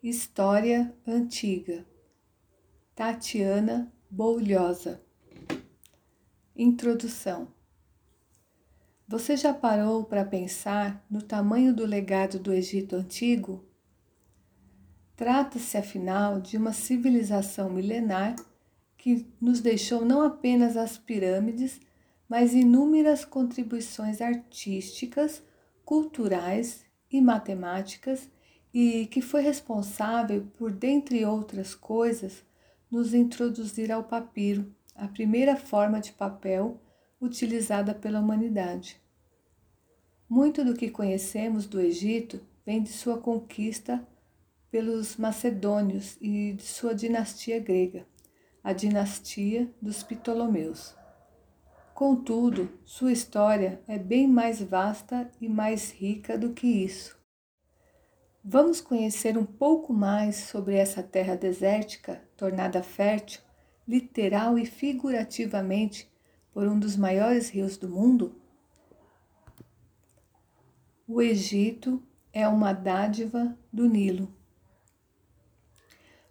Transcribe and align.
História 0.00 0.94
Antiga. 1.04 1.84
Tatiana 2.94 3.92
Boulhosa 4.08 5.02
Introdução. 6.54 7.48
Você 9.08 9.36
já 9.36 9.52
parou 9.52 10.04
para 10.04 10.24
pensar 10.24 11.04
no 11.10 11.20
tamanho 11.20 11.74
do 11.74 11.84
legado 11.84 12.38
do 12.38 12.52
Egito 12.52 12.94
Antigo? 12.94 13.64
Trata-se, 15.16 15.76
afinal, 15.76 16.40
de 16.40 16.56
uma 16.56 16.72
civilização 16.72 17.68
milenar 17.68 18.36
que 18.96 19.26
nos 19.40 19.60
deixou 19.60 20.04
não 20.04 20.22
apenas 20.22 20.76
as 20.76 20.96
pirâmides, 20.96 21.80
mas 22.28 22.54
inúmeras 22.54 23.24
contribuições 23.24 24.20
artísticas, 24.20 25.42
culturais 25.84 26.84
e 27.10 27.20
matemáticas 27.20 28.30
e 28.80 29.06
que 29.06 29.20
foi 29.20 29.42
responsável 29.42 30.46
por, 30.56 30.70
dentre 30.70 31.24
outras 31.24 31.74
coisas, 31.74 32.44
nos 32.88 33.12
introduzir 33.12 33.90
ao 33.90 34.04
papiro, 34.04 34.72
a 34.94 35.08
primeira 35.08 35.56
forma 35.56 36.00
de 36.00 36.12
papel 36.12 36.80
utilizada 37.20 37.92
pela 37.92 38.20
humanidade. 38.20 39.02
Muito 40.28 40.64
do 40.64 40.74
que 40.74 40.90
conhecemos 40.90 41.66
do 41.66 41.80
Egito 41.80 42.40
vem 42.64 42.80
de 42.80 42.90
sua 42.90 43.18
conquista 43.18 44.06
pelos 44.70 45.16
macedônios 45.16 46.16
e 46.20 46.52
de 46.52 46.62
sua 46.62 46.94
dinastia 46.94 47.58
grega, 47.58 48.06
a 48.62 48.72
dinastia 48.72 49.68
dos 49.82 50.04
Ptolomeus. 50.04 50.94
Contudo, 51.92 52.70
sua 52.84 53.10
história 53.10 53.82
é 53.88 53.98
bem 53.98 54.28
mais 54.28 54.62
vasta 54.62 55.28
e 55.40 55.48
mais 55.48 55.90
rica 55.90 56.38
do 56.38 56.52
que 56.52 56.68
isso. 56.68 57.17
Vamos 58.50 58.80
conhecer 58.80 59.36
um 59.36 59.44
pouco 59.44 59.92
mais 59.92 60.36
sobre 60.36 60.74
essa 60.74 61.02
terra 61.02 61.36
desértica, 61.36 62.22
tornada 62.34 62.82
fértil, 62.82 63.42
literal 63.86 64.58
e 64.58 64.64
figurativamente, 64.64 66.10
por 66.50 66.66
um 66.66 66.78
dos 66.78 66.96
maiores 66.96 67.50
rios 67.50 67.76
do 67.76 67.90
mundo? 67.90 68.40
O 71.06 71.20
Egito 71.20 72.02
é 72.32 72.48
uma 72.48 72.72
dádiva 72.72 73.54
do 73.70 73.86
Nilo. 73.86 74.34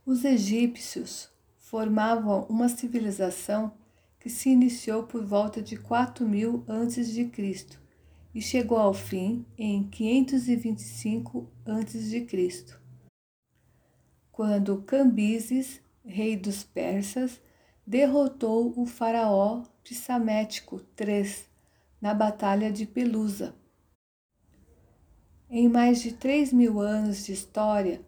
Os 0.03 0.25
egípcios 0.25 1.29
formavam 1.59 2.47
uma 2.49 2.67
civilização 2.67 3.71
que 4.19 4.27
se 4.27 4.49
iniciou 4.49 5.03
por 5.03 5.23
volta 5.23 5.61
de 5.61 5.77
4000 5.77 6.65
a.C 6.67 7.77
e 8.33 8.41
chegou 8.41 8.77
ao 8.77 8.93
fim 8.93 9.45
em 9.57 9.83
525 9.83 11.47
a.C., 11.71 12.65
quando 14.31 14.81
Cambises, 14.83 15.81
rei 16.05 16.37
dos 16.37 16.63
persas, 16.63 17.41
derrotou 17.85 18.73
o 18.79 18.85
faraó 18.85 19.63
Psamético 19.83 20.81
III 20.99 21.45
na 21.99 22.13
Batalha 22.13 22.71
de 22.71 22.85
Pelusa. 22.85 23.55
Em 25.49 25.67
mais 25.67 26.01
de 26.01 26.11
3 26.11 26.53
mil 26.53 26.79
anos 26.79 27.25
de 27.25 27.33
história, 27.33 28.01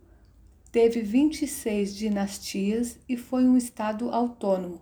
teve 0.71 1.01
26 1.01 1.95
dinastias 1.95 2.99
e 3.07 3.17
foi 3.17 3.45
um 3.45 3.57
estado 3.57 4.09
autônomo. 4.11 4.81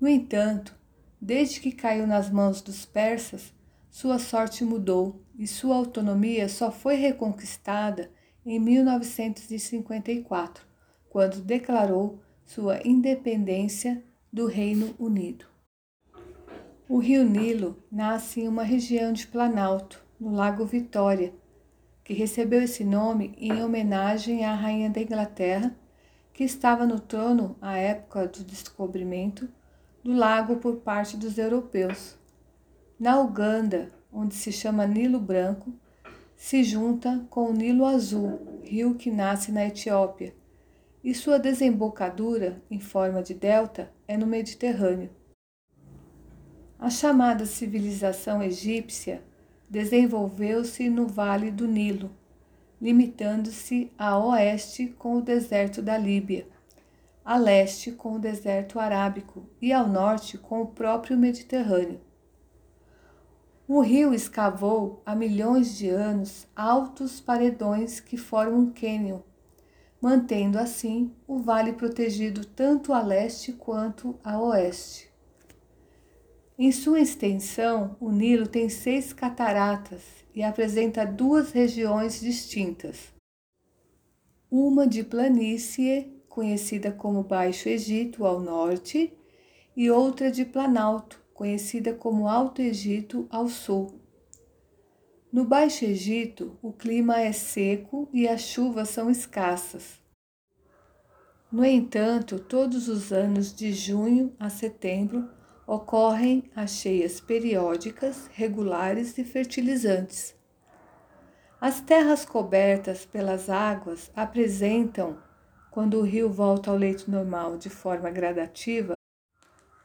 No 0.00 0.08
entanto, 0.08 0.74
desde 1.20 1.60
que 1.60 1.72
caiu 1.72 2.06
nas 2.06 2.28
mãos 2.30 2.60
dos 2.60 2.84
persas, 2.84 3.52
sua 3.96 4.18
sorte 4.18 4.62
mudou 4.62 5.22
e 5.38 5.46
sua 5.46 5.74
autonomia 5.74 6.50
só 6.50 6.70
foi 6.70 6.96
reconquistada 6.96 8.10
em 8.44 8.60
1954, 8.60 10.66
quando 11.08 11.40
declarou 11.40 12.20
sua 12.44 12.86
independência 12.86 14.04
do 14.30 14.44
Reino 14.44 14.94
Unido. 14.98 15.46
O 16.86 16.98
rio 16.98 17.24
Nilo 17.24 17.82
nasce 17.90 18.42
em 18.42 18.48
uma 18.48 18.64
região 18.64 19.14
de 19.14 19.26
Planalto, 19.26 20.04
no 20.20 20.30
Lago 20.30 20.66
Vitória, 20.66 21.32
que 22.04 22.12
recebeu 22.12 22.60
esse 22.60 22.84
nome 22.84 23.34
em 23.38 23.62
homenagem 23.62 24.44
à 24.44 24.54
rainha 24.54 24.90
da 24.90 25.00
Inglaterra, 25.00 25.74
que 26.34 26.44
estava 26.44 26.84
no 26.84 27.00
trono 27.00 27.56
à 27.62 27.78
época 27.78 28.26
do 28.26 28.44
descobrimento 28.44 29.48
do 30.04 30.12
lago 30.12 30.56
por 30.56 30.80
parte 30.80 31.16
dos 31.16 31.38
europeus. 31.38 32.18
Na 32.98 33.20
Uganda, 33.20 33.92
onde 34.10 34.34
se 34.34 34.50
chama 34.50 34.86
Nilo 34.86 35.20
Branco, 35.20 35.70
se 36.34 36.64
junta 36.64 37.26
com 37.28 37.50
o 37.50 37.52
Nilo 37.52 37.84
Azul, 37.84 38.60
rio 38.62 38.94
que 38.94 39.10
nasce 39.10 39.52
na 39.52 39.66
Etiópia, 39.66 40.34
e 41.04 41.14
sua 41.14 41.38
desembocadura, 41.38 42.62
em 42.70 42.80
forma 42.80 43.22
de 43.22 43.34
delta, 43.34 43.92
é 44.08 44.16
no 44.16 44.26
Mediterrâneo. 44.26 45.10
A 46.78 46.88
chamada 46.88 47.44
civilização 47.44 48.42
egípcia 48.42 49.22
desenvolveu-se 49.68 50.88
no 50.88 51.06
Vale 51.06 51.50
do 51.50 51.68
Nilo, 51.68 52.10
limitando-se 52.80 53.92
a 53.98 54.18
oeste 54.18 54.86
com 54.98 55.16
o 55.16 55.22
deserto 55.22 55.82
da 55.82 55.98
Líbia, 55.98 56.48
a 57.22 57.36
leste 57.36 57.92
com 57.92 58.14
o 58.14 58.18
deserto 58.18 58.78
arábico 58.78 59.46
e 59.60 59.70
ao 59.70 59.86
norte 59.86 60.38
com 60.38 60.62
o 60.62 60.66
próprio 60.68 61.18
Mediterrâneo. 61.18 62.05
O 63.68 63.80
rio 63.80 64.14
escavou 64.14 65.02
há 65.04 65.16
milhões 65.16 65.76
de 65.76 65.88
anos 65.88 66.46
altos 66.54 67.20
paredões 67.20 67.98
que 67.98 68.16
formam 68.16 68.60
um 68.60 68.70
cânion, 68.70 69.22
mantendo 70.00 70.56
assim 70.56 71.12
o 71.26 71.38
vale 71.38 71.72
protegido 71.72 72.44
tanto 72.44 72.92
a 72.92 73.02
leste 73.02 73.52
quanto 73.52 74.16
a 74.22 74.40
oeste. 74.40 75.10
Em 76.56 76.70
sua 76.70 77.00
extensão, 77.00 77.96
o 77.98 78.12
Nilo 78.12 78.46
tem 78.46 78.68
seis 78.68 79.12
cataratas 79.12 80.02
e 80.32 80.44
apresenta 80.44 81.04
duas 81.04 81.50
regiões 81.50 82.20
distintas. 82.20 83.12
Uma 84.48 84.86
de 84.86 85.02
planície, 85.02 86.22
conhecida 86.28 86.92
como 86.92 87.24
Baixo 87.24 87.68
Egito, 87.68 88.24
ao 88.24 88.38
norte, 88.38 89.12
e 89.76 89.90
outra 89.90 90.30
de 90.30 90.44
planalto, 90.44 91.20
conhecida 91.36 91.92
como 91.92 92.26
Alto 92.26 92.62
Egito 92.62 93.26
ao 93.30 93.46
sul. 93.46 94.00
No 95.30 95.44
Baixo 95.44 95.84
Egito, 95.84 96.58
o 96.62 96.72
clima 96.72 97.20
é 97.20 97.30
seco 97.30 98.08
e 98.10 98.26
as 98.26 98.40
chuvas 98.40 98.88
são 98.88 99.10
escassas. 99.10 100.00
No 101.52 101.62
entanto, 101.62 102.38
todos 102.38 102.88
os 102.88 103.12
anos, 103.12 103.54
de 103.54 103.70
junho 103.70 104.34
a 104.40 104.48
setembro, 104.48 105.28
ocorrem 105.66 106.50
as 106.56 106.70
cheias 106.70 107.20
periódicas, 107.20 108.30
regulares 108.32 109.18
e 109.18 109.24
fertilizantes. 109.24 110.34
As 111.60 111.80
terras 111.82 112.24
cobertas 112.24 113.04
pelas 113.04 113.50
águas 113.50 114.10
apresentam, 114.16 115.18
quando 115.70 115.98
o 115.98 116.02
rio 116.02 116.30
volta 116.30 116.70
ao 116.70 116.76
leito 116.78 117.10
normal 117.10 117.58
de 117.58 117.68
forma 117.68 118.10
gradativa, 118.10 118.94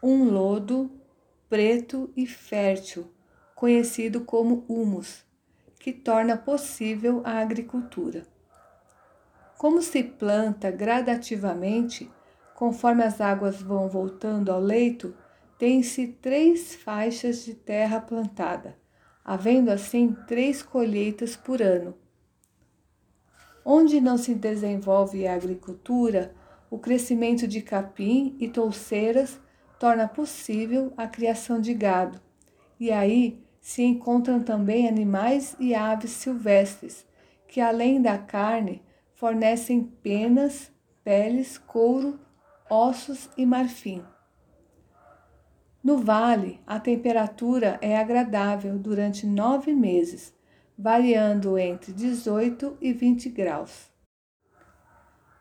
um 0.01 0.29
lodo 0.29 1.00
preto 1.51 2.09
e 2.15 2.25
fértil, 2.25 3.11
conhecido 3.53 4.21
como 4.21 4.63
humus, 4.69 5.25
que 5.81 5.91
torna 5.91 6.37
possível 6.37 7.21
a 7.25 7.39
agricultura. 7.39 8.25
Como 9.57 9.81
se 9.81 10.01
planta 10.01 10.71
gradativamente, 10.71 12.09
conforme 12.55 13.03
as 13.03 13.19
águas 13.19 13.61
vão 13.61 13.89
voltando 13.89 14.49
ao 14.49 14.61
leito, 14.61 15.13
tem-se 15.57 16.07
três 16.07 16.73
faixas 16.73 17.43
de 17.43 17.53
terra 17.53 17.99
plantada, 17.99 18.77
havendo 19.21 19.71
assim 19.71 20.15
três 20.25 20.63
colheitas 20.63 21.35
por 21.35 21.61
ano. 21.61 21.93
Onde 23.65 23.99
não 23.99 24.17
se 24.17 24.33
desenvolve 24.33 25.27
a 25.27 25.35
agricultura, 25.35 26.33
o 26.69 26.79
crescimento 26.79 27.45
de 27.45 27.61
capim 27.61 28.37
e 28.39 28.47
touceiras 28.47 29.37
torna 29.81 30.07
possível 30.07 30.93
a 30.95 31.07
criação 31.07 31.59
de 31.59 31.73
gado. 31.73 32.21
E 32.79 32.91
aí 32.91 33.43
se 33.59 33.81
encontram 33.81 34.39
também 34.39 34.87
animais 34.87 35.55
e 35.59 35.73
aves 35.73 36.11
silvestres, 36.11 37.03
que 37.47 37.59
além 37.59 37.99
da 37.99 38.15
carne 38.15 38.83
fornecem 39.15 39.81
penas, 39.81 40.71
peles, 41.03 41.57
couro, 41.57 42.19
ossos 42.69 43.27
e 43.35 43.43
marfim. 43.43 44.03
No 45.83 45.97
vale, 45.97 46.61
a 46.67 46.79
temperatura 46.79 47.79
é 47.81 47.97
agradável 47.97 48.77
durante 48.77 49.25
nove 49.25 49.73
meses, 49.73 50.31
variando 50.77 51.57
entre 51.57 51.91
18 51.91 52.77
e 52.79 52.93
20 52.93 53.29
graus. 53.29 53.89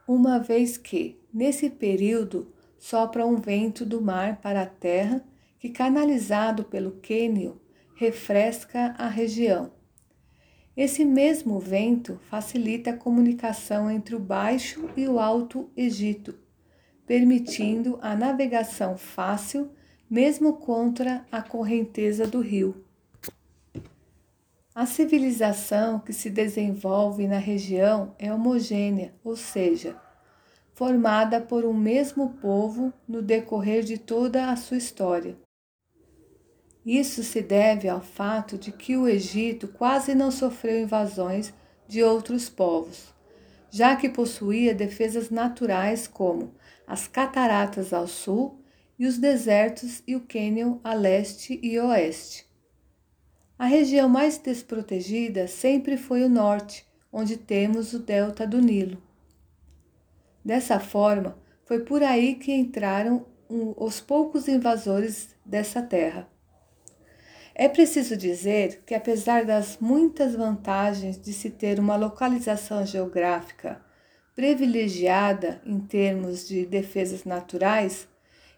Uma 0.09 0.39
vez 0.39 0.79
que, 0.79 1.21
nesse 1.31 1.69
período, 1.69 2.51
sopra 2.81 3.27
um 3.27 3.37
vento 3.37 3.85
do 3.85 4.01
mar 4.01 4.41
para 4.41 4.63
a 4.63 4.67
terra 4.67 5.23
que, 5.59 5.69
canalizado 5.69 6.65
pelo 6.65 6.93
Quênio, 6.93 7.61
refresca 7.95 8.95
a 8.99 9.07
região. 9.07 9.71
Esse 10.75 11.05
mesmo 11.05 11.61
vento 11.61 12.19
facilita 12.31 12.91
a 12.91 12.97
comunicação 12.97 13.91
entre 13.91 14.17
o 14.17 14.19
Baixo 14.19 14.89
e 14.97 15.07
o 15.07 15.21
Alto 15.21 15.71
Egito, 15.77 16.39
permitindo 17.07 17.99
a 18.01 18.17
navegação 18.17 18.97
fácil, 18.97 19.71
mesmo 20.09 20.55
contra 20.55 21.27
a 21.31 21.43
correnteza 21.43 22.27
do 22.27 22.41
rio. 22.41 22.83
A 24.75 24.87
civilização 24.87 25.99
que 25.99 26.15
se 26.15 26.31
desenvolve 26.31 27.27
na 27.27 27.39
região 27.39 28.15
é 28.19 28.33
homogênea, 28.33 29.13
ou 29.23 29.37
seja, 29.37 30.01
formada 30.81 31.43
por 31.43 31.67
um 31.67 31.75
mesmo 31.75 32.31
povo 32.41 32.91
no 33.07 33.21
decorrer 33.21 33.85
de 33.85 33.99
toda 33.99 34.51
a 34.51 34.57
sua 34.57 34.79
história. 34.79 35.37
Isso 36.87 37.23
se 37.23 37.43
deve 37.43 37.87
ao 37.87 38.01
fato 38.01 38.57
de 38.57 38.73
que 38.73 38.97
o 38.97 39.07
Egito 39.07 39.69
quase 39.69 40.15
não 40.15 40.31
sofreu 40.31 40.81
invasões 40.81 41.53
de 41.87 42.03
outros 42.03 42.49
povos, 42.49 43.13
já 43.71 43.95
que 43.95 44.09
possuía 44.09 44.75
defesas 44.75 45.29
naturais 45.29 46.09
como 46.09 46.55
as 46.87 47.07
cataratas 47.07 47.93
ao 47.93 48.07
sul 48.07 48.65
e 48.99 49.07
os 49.07 49.19
desertos 49.19 50.03
e 50.07 50.17
o 50.17 50.23
cânion 50.23 50.79
a 50.83 50.95
leste 50.95 51.61
e 51.63 51.79
oeste. 51.79 52.47
A 53.59 53.67
região 53.67 54.09
mais 54.09 54.39
desprotegida 54.39 55.47
sempre 55.47 55.99
foi 55.99 56.25
o 56.25 56.29
norte, 56.31 56.87
onde 57.13 57.37
temos 57.37 57.93
o 57.93 57.99
delta 57.99 58.47
do 58.47 58.63
Nilo. 58.63 59.10
Dessa 60.45 60.81
forma, 60.81 61.39
foi 61.65 61.81
por 61.81 62.03
aí 62.03 62.35
que 62.35 62.53
entraram 62.53 63.27
os 63.49 64.01
poucos 64.01 64.49
invasores 64.49 65.35
dessa 65.45 65.83
terra. 65.83 66.29
É 67.55 67.69
preciso 67.69 68.17
dizer 68.17 68.83
que, 68.87 68.95
apesar 68.95 69.45
das 69.45 69.79
muitas 69.81 70.35
vantagens 70.35 71.21
de 71.21 71.33
se 71.33 71.51
ter 71.51 71.79
uma 71.79 71.97
localização 71.97 72.87
geográfica 72.87 73.81
privilegiada 74.35 75.61
em 75.67 75.79
termos 75.81 76.49
de 76.49 76.65
defesas 76.65 77.25
naturais, 77.25 78.09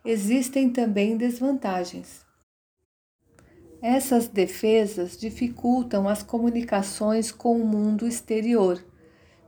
existem 0.04 0.70
também 0.70 1.16
desvantagens. 1.16 2.24
Essas 3.82 4.28
defesas 4.28 5.16
dificultam 5.16 6.08
as 6.08 6.22
comunicações 6.22 7.32
com 7.32 7.60
o 7.60 7.66
mundo 7.66 8.06
exterior, 8.06 8.84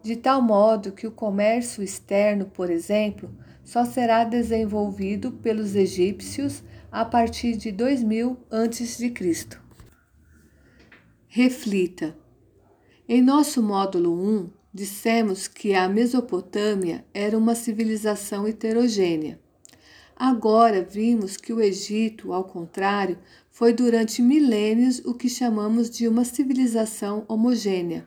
de 0.05 0.17
tal 0.17 0.43
modo 0.43 0.93
que 0.93 1.07
o 1.07 1.11
comércio 1.11 1.83
externo, 1.83 2.45
por 2.45 2.69
exemplo, 2.69 3.35
só 3.65 3.87
será 3.87 4.23
desenvolvido 4.23 5.33
pelos 5.33 5.75
egípcios 5.75 6.63
a 6.93 7.07
partir 7.07 7.57
de 7.57 7.73
2000 7.73 8.37
a.C. 8.51 9.15
Reflita. 11.27 12.15
Em 13.09 13.23
nosso 13.23 13.63
módulo 13.63 14.13
1, 14.13 14.51
dissemos 14.75 15.49
que 15.49 15.73
a 15.73 15.89
Mesopotâmia 15.89 17.03
era 17.15 17.39
uma 17.39 17.55
civilização 17.55 18.47
heterogênea. 18.47 19.41
Agora 20.15 20.83
vimos 20.83 21.39
que 21.39 21.51
o 21.51 21.63
Egito, 21.63 22.35
ao 22.35 22.45
contrário, 22.45 23.19
foi 23.51 23.73
durante 23.73 24.21
milênios 24.21 24.99
o 24.99 25.15
que 25.15 25.31
chamamos 25.31 25.89
de 25.89 26.07
uma 26.07 26.27
civilização 26.27 27.25
homogênea. 27.27 28.07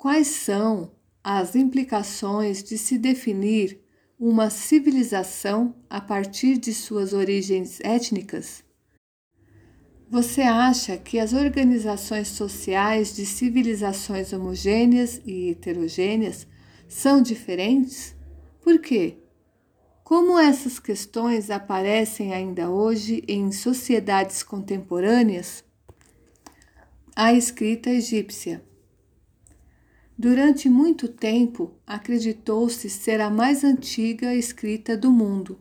Quais 0.00 0.28
são 0.28 0.92
as 1.22 1.54
implicações 1.54 2.62
de 2.62 2.78
se 2.78 2.96
definir 2.96 3.82
uma 4.18 4.48
civilização 4.48 5.74
a 5.90 6.00
partir 6.00 6.56
de 6.56 6.72
suas 6.72 7.12
origens 7.12 7.80
étnicas? 7.82 8.64
Você 10.08 10.40
acha 10.40 10.96
que 10.96 11.18
as 11.18 11.34
organizações 11.34 12.28
sociais 12.28 13.14
de 13.14 13.26
civilizações 13.26 14.32
homogêneas 14.32 15.20
e 15.26 15.50
heterogêneas 15.50 16.46
são 16.88 17.20
diferentes? 17.20 18.16
Por 18.62 18.78
quê? 18.80 19.18
Como 20.02 20.38
essas 20.38 20.78
questões 20.78 21.50
aparecem 21.50 22.32
ainda 22.32 22.70
hoje 22.70 23.22
em 23.28 23.52
sociedades 23.52 24.42
contemporâneas? 24.42 25.62
A 27.14 27.34
escrita 27.34 27.90
egípcia. 27.90 28.69
Durante 30.22 30.68
muito 30.68 31.08
tempo, 31.08 31.72
acreditou-se 31.86 32.90
ser 32.90 33.22
a 33.22 33.30
mais 33.30 33.64
antiga 33.64 34.34
escrita 34.34 34.94
do 34.94 35.10
mundo. 35.10 35.58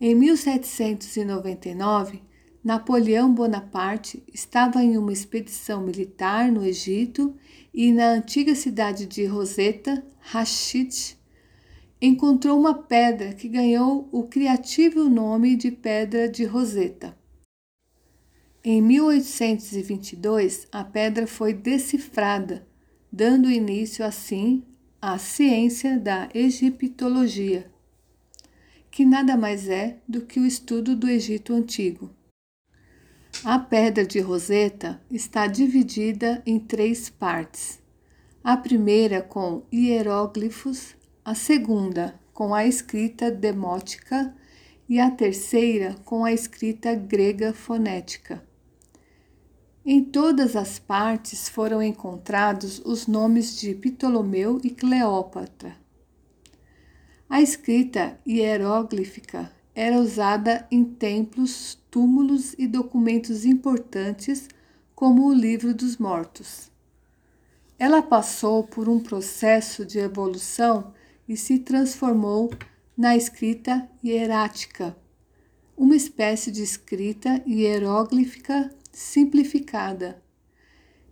Em 0.00 0.14
1799, 0.14 2.22
Napoleão 2.62 3.34
Bonaparte 3.34 4.22
estava 4.32 4.80
em 4.80 4.96
uma 4.96 5.12
expedição 5.12 5.82
militar 5.82 6.52
no 6.52 6.64
Egito 6.64 7.34
e 7.74 7.90
na 7.90 8.12
antiga 8.12 8.54
cidade 8.54 9.06
de 9.06 9.24
Rosetta, 9.24 10.06
Rashid, 10.20 11.18
encontrou 12.00 12.60
uma 12.60 12.74
pedra 12.74 13.32
que 13.32 13.48
ganhou 13.48 14.08
o 14.12 14.28
criativo 14.28 15.08
nome 15.08 15.56
de 15.56 15.72
Pedra 15.72 16.28
de 16.28 16.44
Roseta. 16.44 17.18
Em 18.62 18.80
1822, 18.80 20.68
a 20.70 20.84
pedra 20.84 21.26
foi 21.26 21.52
decifrada, 21.52 22.67
dando 23.12 23.50
início 23.50 24.04
assim 24.04 24.62
à 25.00 25.18
ciência 25.18 25.98
da 25.98 26.28
egiptologia, 26.34 27.70
que 28.90 29.04
nada 29.04 29.36
mais 29.36 29.68
é 29.68 29.98
do 30.08 30.22
que 30.22 30.40
o 30.40 30.46
estudo 30.46 30.96
do 30.96 31.08
Egito 31.08 31.54
antigo. 31.54 32.10
A 33.44 33.58
pedra 33.58 34.04
de 34.04 34.18
Roseta 34.18 35.00
está 35.10 35.46
dividida 35.46 36.42
em 36.44 36.58
três 36.58 37.08
partes. 37.08 37.78
A 38.42 38.56
primeira 38.56 39.22
com 39.22 39.62
hieróglifos 39.72 40.96
a 41.28 41.34
segunda 41.34 42.18
com 42.32 42.54
a 42.54 42.64
escrita 42.64 43.30
demótica 43.30 44.34
e 44.88 44.98
a 44.98 45.10
terceira 45.10 45.94
com 46.02 46.24
a 46.24 46.32
escrita 46.32 46.94
grega 46.94 47.52
fonética. 47.52 48.42
Em 49.90 50.04
todas 50.04 50.54
as 50.54 50.78
partes 50.78 51.48
foram 51.48 51.82
encontrados 51.82 52.78
os 52.84 53.06
nomes 53.06 53.58
de 53.58 53.74
Ptolomeu 53.74 54.60
e 54.62 54.68
Cleópatra. 54.68 55.78
A 57.26 57.40
escrita 57.40 58.20
hieróglifica 58.28 59.50
era 59.74 59.98
usada 59.98 60.68
em 60.70 60.84
templos, 60.84 61.78
túmulos 61.90 62.54
e 62.58 62.66
documentos 62.66 63.46
importantes, 63.46 64.46
como 64.94 65.26
o 65.26 65.32
Livro 65.32 65.72
dos 65.72 65.96
Mortos. 65.96 66.70
Ela 67.78 68.02
passou 68.02 68.64
por 68.64 68.90
um 68.90 69.00
processo 69.00 69.86
de 69.86 69.98
evolução 69.98 70.92
e 71.26 71.34
se 71.34 71.58
transformou 71.60 72.50
na 72.94 73.16
escrita 73.16 73.88
hierática, 74.04 74.94
uma 75.74 75.96
espécie 75.96 76.50
de 76.50 76.62
escrita 76.62 77.42
hieróglifica 77.46 78.70
simplificada, 78.98 80.22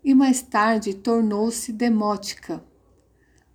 e 0.03 0.15
mais 0.15 0.43
tarde 0.43 0.95
tornou-se 0.95 1.73
demótica. 1.73 2.63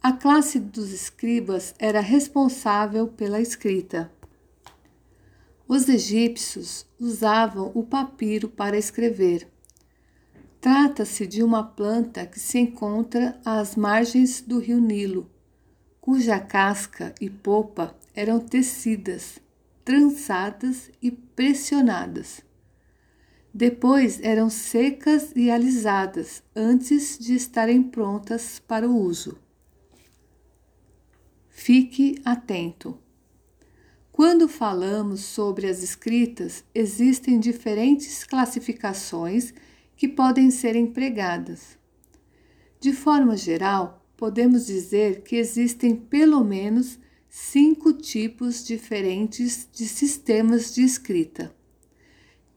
A 0.02 0.12
classe 0.12 0.60
dos 0.60 0.92
escribas 0.92 1.74
era 1.78 2.00
responsável 2.00 3.08
pela 3.08 3.42
escrita. 3.42 4.12
Os 5.68 5.88
egípcios 5.88 6.86
usavam 7.00 7.72
o 7.74 7.84
papiro 7.84 8.50
para 8.50 8.78
escrever. 8.78 9.48
Trata-se 10.60 11.26
de 11.26 11.44
uma 11.44 11.64
planta 11.64 12.26
que 12.26 12.40
se 12.40 12.60
encontra 12.60 13.40
às 13.46 13.76
margens 13.76 14.42
do 14.42 14.60
rio 14.60 14.80
Nilo 14.80 15.30
cuja 16.02 16.40
casca 16.40 17.14
e 17.22 17.30
polpa 17.30 17.96
eram 18.16 18.40
tecidas, 18.40 19.38
trançadas 19.86 20.90
e 21.00 21.12
pressionadas. 21.12 22.42
Depois 23.54 24.22
eram 24.22 24.50
secas 24.50 25.34
e 25.36 25.52
alisadas 25.52 26.42
antes 26.56 27.20
de 27.20 27.36
estarem 27.36 27.84
prontas 27.84 28.60
para 28.60 28.88
o 28.90 28.98
uso. 28.98 29.38
Fique 31.50 32.22
atento. 32.24 32.98
Quando 34.12 34.48
falamos 34.48 35.22
sobre 35.22 35.68
as 35.68 35.84
escritas, 35.84 36.64
existem 36.74 37.40
diferentes 37.40 38.24
classificações 38.24 39.54
que 39.98 40.08
podem 40.08 40.50
ser 40.50 40.76
empregadas. 40.76 41.78
De 42.80 42.94
forma 42.94 43.36
geral, 43.36 44.06
podemos 44.16 44.66
dizer 44.66 45.24
que 45.24 45.36
existem 45.36 45.96
pelo 45.96 46.44
menos 46.44 46.98
cinco 47.30 47.92
tipos 47.94 48.64
diferentes 48.64 49.68
de 49.72 49.88
sistemas 49.88 50.74
de 50.74 50.84
escrita: 50.84 51.54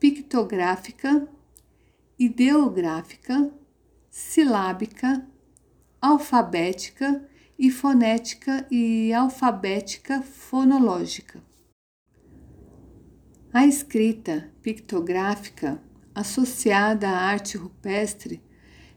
pictográfica, 0.05 1.27
ideográfica, 2.19 3.51
silábica, 4.11 5.27
alfabética 5.99 7.27
e 7.59 7.71
fonética 7.71 8.67
e 8.71 9.15
alfabética 9.15 10.21
fonológica. 10.21 11.43
A 13.51 13.67
escrita 13.67 14.53
pictográfica, 14.61 15.81
associada 16.15 17.09
à 17.09 17.21
arte 17.21 17.57
rupestre, 17.57 18.43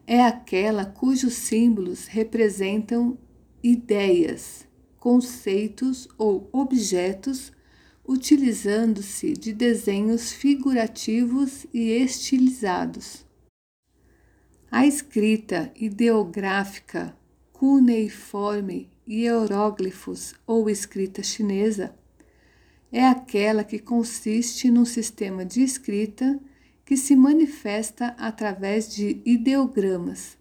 é 0.05 0.21
aquela 0.25 0.85
cujos 0.85 1.35
símbolos 1.35 2.07
representam 2.07 3.17
ideias, 3.63 4.67
conceitos 4.99 6.09
ou 6.17 6.49
objetos, 6.51 7.53
utilizando-se 8.07 9.33
de 9.33 9.51
desenhos 9.51 10.31
figurativos 10.31 11.67
e 11.73 11.91
estilizados. 11.91 13.25
A 14.71 14.85
escrita 14.85 15.71
ideográfica, 15.75 17.17
cuneiforme 17.51 18.89
e 19.05 19.23
hieróglifos 19.23 20.33
ou 20.45 20.69
escrita 20.69 21.21
chinesa 21.21 21.93
é 22.91 23.05
aquela 23.05 23.63
que 23.63 23.79
consiste 23.79 24.71
num 24.71 24.85
sistema 24.85 25.43
de 25.43 25.61
escrita 25.61 26.39
que 26.85 26.95
se 26.95 27.15
manifesta 27.15 28.15
através 28.17 28.93
de 28.93 29.21
ideogramas, 29.25 30.37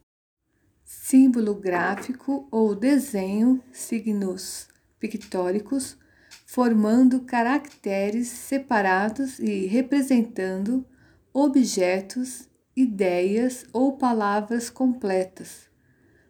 símbolo 0.85 1.56
gráfico 1.56 2.46
ou 2.52 2.75
desenho, 2.75 3.61
signos 3.73 4.68
pictóricos, 5.00 5.99
formando 6.47 7.23
caracteres 7.23 8.29
separados 8.29 9.41
e 9.41 9.67
representando 9.67 10.87
objetos, 11.35 12.49
ideias 12.75 13.67
ou 13.73 13.97
palavras 13.99 14.71
completas, 14.71 15.69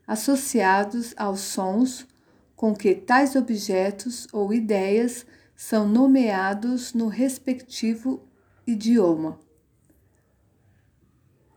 associados 0.07 1.13
aos 1.19 1.41
sons 1.41 2.09
com 2.57 2.75
que 2.75 2.95
tais 2.95 3.37
objetos 3.37 4.27
ou 4.33 4.55
ideias 4.55 5.27
são 5.55 5.87
nomeados 5.87 6.95
no 6.95 7.09
respectivo 7.09 8.27
idioma. 8.67 9.39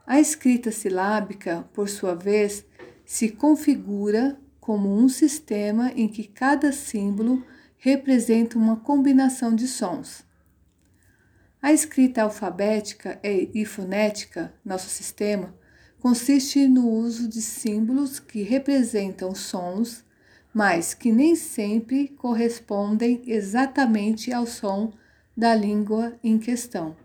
A 0.06 0.20
escrita 0.20 0.70
silábica, 0.70 1.66
por 1.72 1.88
sua 1.88 2.13
vez, 2.13 2.66
se 3.06 3.30
configura 3.30 4.38
como 4.60 4.94
um 4.94 5.08
sistema 5.08 5.92
em 5.96 6.10
que 6.10 6.25
cada 6.28 6.74
símbolo 6.74 7.44
representa 7.79 8.57
uma 8.57 8.75
combinação 8.75 9.55
de 9.55 9.67
sons. 9.67 10.24
A 11.62 11.74
escrita 11.74 12.21
alfabética 12.21 13.19
e 13.24 13.65
fonética, 13.65 14.53
nosso 14.63 14.89
sistema, 14.89 15.53
consiste 16.00 16.67
no 16.67 16.89
uso 16.89 17.27
de 17.27 17.41
símbolos 17.41 18.19
que 18.19 18.41
representam 18.43 19.33
sons, 19.33 20.03
mas 20.53 20.93
que 20.93 21.12
nem 21.12 21.36
sempre 21.36 22.09
correspondem 22.09 23.21
exatamente 23.25 24.31
ao 24.31 24.45
som 24.45 24.93
da 25.36 25.55
língua 25.55 26.17
em 26.24 26.38
questão. 26.38 26.95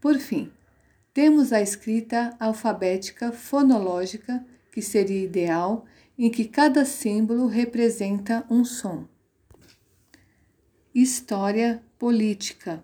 Por 0.00 0.18
fim, 0.18 0.50
temos 1.12 1.52
a 1.52 1.60
escrita 1.60 2.36
alfabética 2.38 3.32
fonológica, 3.32 4.44
que 4.72 4.82
seria 4.82 5.24
ideal, 5.24 5.84
em 6.18 6.30
que 6.30 6.44
cada 6.44 6.84
símbolo 6.84 7.46
representa 7.46 8.44
um 8.50 8.64
som. 8.64 9.06
História 10.98 11.82
política. 11.98 12.82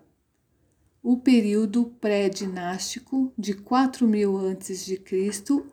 O 1.01 1.17
período 1.17 1.85
pré-dinástico 1.99 3.33
de 3.35 3.55
4000 3.55 4.37
a.C. 4.49 5.01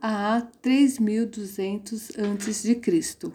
a 0.00 0.40
3200 0.62 2.12
a.C. 2.16 3.32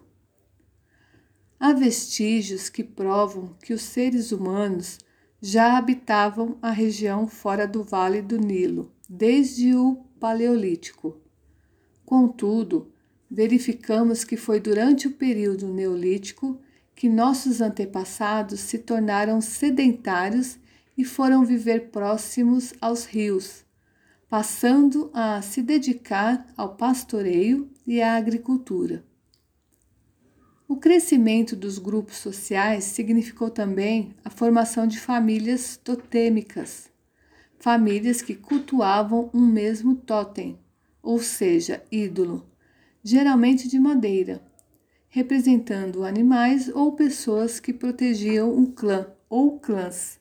Há 1.59 1.73
vestígios 1.73 2.67
que 2.67 2.83
provam 2.83 3.55
que 3.61 3.75
os 3.75 3.83
seres 3.83 4.31
humanos 4.31 4.97
já 5.39 5.77
habitavam 5.77 6.57
a 6.59 6.71
região 6.71 7.27
fora 7.27 7.67
do 7.67 7.83
Vale 7.83 8.23
do 8.23 8.39
Nilo 8.39 8.91
desde 9.07 9.75
o 9.75 9.97
Paleolítico. 10.19 11.21
Contudo, 12.03 12.91
verificamos 13.29 14.23
que 14.23 14.35
foi 14.35 14.59
durante 14.59 15.07
o 15.07 15.11
período 15.11 15.67
Neolítico 15.67 16.59
que 16.95 17.09
nossos 17.09 17.61
antepassados 17.61 18.59
se 18.61 18.79
tornaram 18.79 19.41
sedentários 19.41 20.57
e 20.97 21.03
foram 21.03 21.43
viver 21.43 21.89
próximos 21.89 22.73
aos 22.79 23.05
rios, 23.05 23.65
passando 24.29 25.11
a 25.13 25.41
se 25.41 25.61
dedicar 25.61 26.47
ao 26.55 26.75
pastoreio 26.75 27.69
e 27.85 28.01
à 28.01 28.15
agricultura. 28.15 29.03
O 30.67 30.77
crescimento 30.77 31.55
dos 31.55 31.77
grupos 31.77 32.17
sociais 32.17 32.85
significou 32.85 33.49
também 33.49 34.15
a 34.23 34.29
formação 34.29 34.87
de 34.87 34.99
famílias 34.99 35.77
totêmicas 35.77 36.89
famílias 37.65 38.21
que 38.21 38.35
cultuavam 38.35 39.27
um 39.33 39.43
mesmo 39.43 39.95
totem, 39.95 40.59
ou 41.01 41.19
seja, 41.19 41.83
ídolo, 41.91 42.45
geralmente 43.03 43.67
de 43.67 43.79
madeira, 43.79 44.39
representando 45.15 46.03
animais 46.03 46.67
ou 46.67 46.91
pessoas 46.91 47.57
que 47.57 47.71
protegiam 47.71 48.53
um 48.53 48.65
clã 48.65 49.07
ou 49.29 49.57
clãs, 49.57 50.19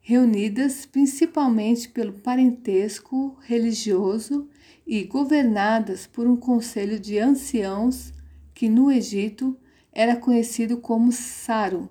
reunidas 0.00 0.86
principalmente 0.86 1.90
pelo 1.90 2.14
parentesco 2.14 3.36
religioso 3.42 4.48
e 4.86 5.04
governadas 5.04 6.06
por 6.06 6.26
um 6.26 6.38
conselho 6.38 6.98
de 6.98 7.18
anciãos 7.18 8.14
que 8.54 8.66
no 8.66 8.90
Egito 8.90 9.58
era 9.92 10.16
conhecido 10.16 10.78
como 10.78 11.12
Saru, 11.12 11.90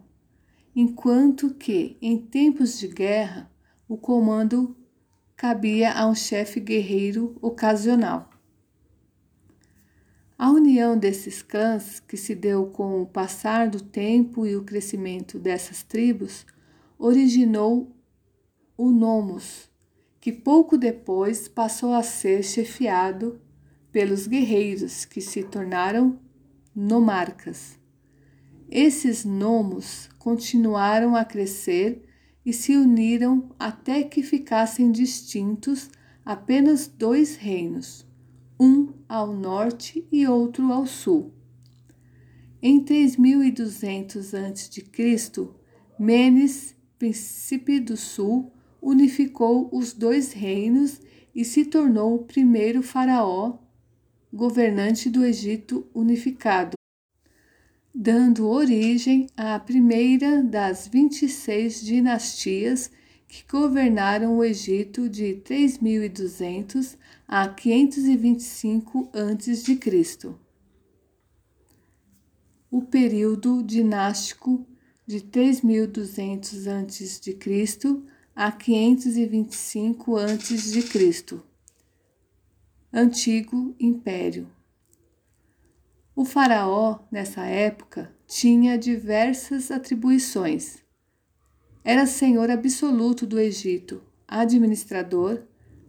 enquanto 0.75 1.53
que, 1.53 1.97
em 2.01 2.17
tempos 2.17 2.79
de 2.79 2.87
guerra, 2.87 3.51
o 3.87 3.95
comando 3.95 4.75
cabia 5.35 5.91
a 5.91 6.07
um 6.07 6.15
chefe 6.15 6.59
guerreiro 6.59 7.37
ocasional. 7.43 8.32
A 10.37 10.49
união 10.51 10.97
desses 10.97 11.41
clãs, 11.41 11.99
que 11.99 12.17
se 12.17 12.33
deu 12.33 12.67
com 12.67 13.01
o 13.01 13.05
passar 13.05 13.69
do 13.69 13.81
tempo 13.81 14.45
e 14.45 14.55
o 14.55 14.63
crescimento 14.63 15.37
dessas 15.37 15.83
tribos, 15.83 16.45
originou 16.97 17.95
o 18.75 18.89
Nomos, 18.89 19.69
que 20.19 20.31
pouco 20.31 20.77
depois 20.77 21.47
passou 21.47 21.93
a 21.93 22.01
ser 22.01 22.43
chefiado 22.43 23.39
pelos 23.91 24.25
guerreiros, 24.25 25.05
que 25.05 25.21
se 25.21 25.43
tornaram 25.43 26.19
nomarcas. 26.75 27.77
Esses 28.69 29.23
nomos 29.23 30.09
continuaram 30.17 31.15
a 31.15 31.23
crescer 31.23 32.03
e 32.43 32.51
se 32.51 32.75
uniram 32.75 33.51
até 33.59 34.01
que 34.01 34.23
ficassem 34.23 34.91
distintos 34.91 35.91
apenas 36.25 36.87
dois 36.87 37.35
reinos, 37.35 38.05
um 38.59 38.93
ao 39.07 39.33
norte 39.33 40.07
e 40.11 40.27
outro 40.27 40.71
ao 40.71 40.85
sul. 40.85 41.33
Em 42.61 42.79
3200 42.83 44.33
a.C., 44.33 45.49
Menes, 45.99 46.75
príncipe 46.97 47.79
do 47.79 47.95
sul, 47.95 48.51
unificou 48.81 49.69
os 49.71 49.93
dois 49.93 50.33
reinos 50.33 51.01
e 51.35 51.45
se 51.45 51.65
tornou 51.65 52.15
o 52.15 52.23
primeiro 52.23 52.81
faraó, 52.81 53.59
governante 54.31 55.09
do 55.09 55.23
Egito 55.23 55.85
unificado 55.93 56.75
dando 57.93 58.47
origem 58.47 59.27
à 59.37 59.59
primeira 59.59 60.41
das 60.41 60.87
26 60.87 61.81
dinastias 61.81 62.89
que 63.27 63.43
governaram 63.49 64.37
o 64.37 64.43
Egito 64.43 65.07
de 65.07 65.35
3200 65.35 66.97
a 67.27 67.47
525 67.47 69.09
a.C. 69.13 70.35
O 72.69 72.81
período 72.81 73.63
dinástico 73.63 74.65
de 75.05 75.21
3200 75.21 76.67
a.C. 76.67 77.37
a 78.35 78.51
525 78.51 80.17
a.C. 80.17 81.41
Antigo 82.91 83.75
Império 83.79 84.49
o 86.15 86.23
Faraó, 86.25 86.99
nessa 87.11 87.43
época, 87.47 88.13
tinha 88.27 88.77
diversas 88.77 89.71
atribuições. 89.71 90.77
Era 91.83 92.05
senhor 92.05 92.51
absoluto 92.51 93.25
do 93.25 93.39
Egito, 93.39 94.03
administrador, 94.27 95.41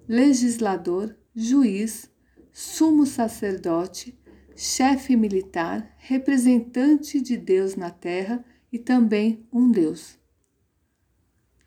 legislador, 0.09 1.15
juiz, 1.35 2.09
sumo 2.53 3.05
sacerdote, 3.05 4.17
chefe 4.55 5.17
militar, 5.17 5.93
representante 5.99 7.21
de 7.21 7.37
Deus 7.37 7.75
na 7.75 7.91
terra 7.91 8.45
e 8.73 8.79
também 8.79 9.45
um 9.53 9.69
Deus. 9.69 10.17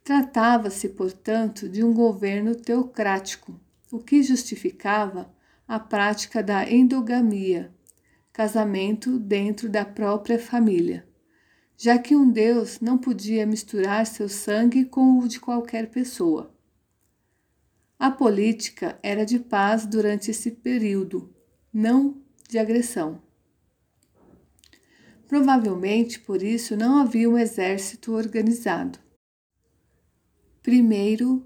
Tratava-se, 0.03 0.87
portanto, 0.89 1.67
de 1.67 1.83
um 1.83 1.93
governo 1.93 2.55
teocrático, 2.55 3.59
o 3.91 3.99
que 3.99 4.23
justificava 4.23 5.29
a 5.67 5.77
prática 5.77 6.41
da 6.41 6.69
endogamia, 6.69 7.75
casamento 8.31 9.19
dentro 9.19 9.67
da 9.67 9.83
própria 9.83 10.39
família, 10.39 11.05
já 11.75 11.99
que 11.99 12.15
um 12.15 12.31
Deus 12.31 12.79
não 12.79 12.97
podia 12.97 13.45
misturar 13.45 14.05
seu 14.05 14.29
sangue 14.29 14.85
com 14.85 15.19
o 15.19 15.27
de 15.27 15.41
qualquer 15.41 15.89
pessoa. 15.89 16.56
A 17.99 18.11
política 18.11 18.99
era 19.01 19.25
de 19.25 19.39
paz 19.39 19.85
durante 19.85 20.29
esse 20.29 20.51
período, 20.51 21.33
não 21.73 22.21
de 22.47 22.59
agressão. 22.59 23.21
Provavelmente 25.27 26.19
por 26.19 26.43
isso 26.43 26.77
não 26.77 26.99
havia 26.99 27.27
um 27.27 27.37
exército 27.37 28.13
organizado. 28.13 28.99
Primeiro 30.61 31.43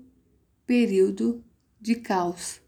período 0.65 1.41
de 1.79 1.95
caos. 1.95 2.61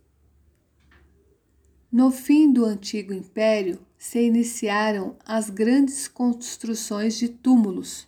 No 1.92 2.10
fim 2.10 2.52
do 2.52 2.66
antigo 2.66 3.14
império 3.14 3.86
se 3.98 4.20
iniciaram 4.20 5.18
as 5.26 5.50
grandes 5.50 6.08
construções 6.08 7.18
de 7.18 7.28
túmulos. 7.28 8.08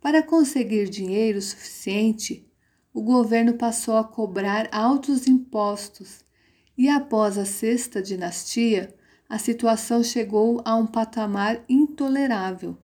Para 0.00 0.22
conseguir 0.22 0.88
dinheiro 0.88 1.40
suficiente, 1.40 2.49
o 2.92 3.02
governo 3.02 3.54
passou 3.54 3.96
a 3.96 4.04
cobrar 4.04 4.68
altos 4.72 5.26
impostos 5.26 6.24
e 6.76 6.88
após 6.88 7.38
a 7.38 7.44
sexta 7.44 8.02
dinastia, 8.02 8.94
a 9.28 9.38
situação 9.38 10.02
chegou 10.02 10.60
a 10.64 10.74
um 10.74 10.86
patamar 10.86 11.64
intolerável. 11.68 12.76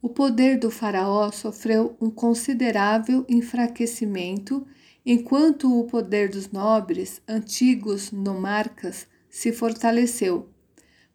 O 0.00 0.08
poder 0.08 0.58
do 0.58 0.70
Faraó 0.70 1.30
sofreu 1.30 1.94
um 2.00 2.10
considerável 2.10 3.26
enfraquecimento, 3.28 4.66
enquanto 5.04 5.78
o 5.78 5.84
poder 5.84 6.30
dos 6.30 6.50
nobres, 6.50 7.20
antigos 7.28 8.10
nomarcas, 8.10 9.06
se 9.28 9.52
fortaleceu, 9.52 10.48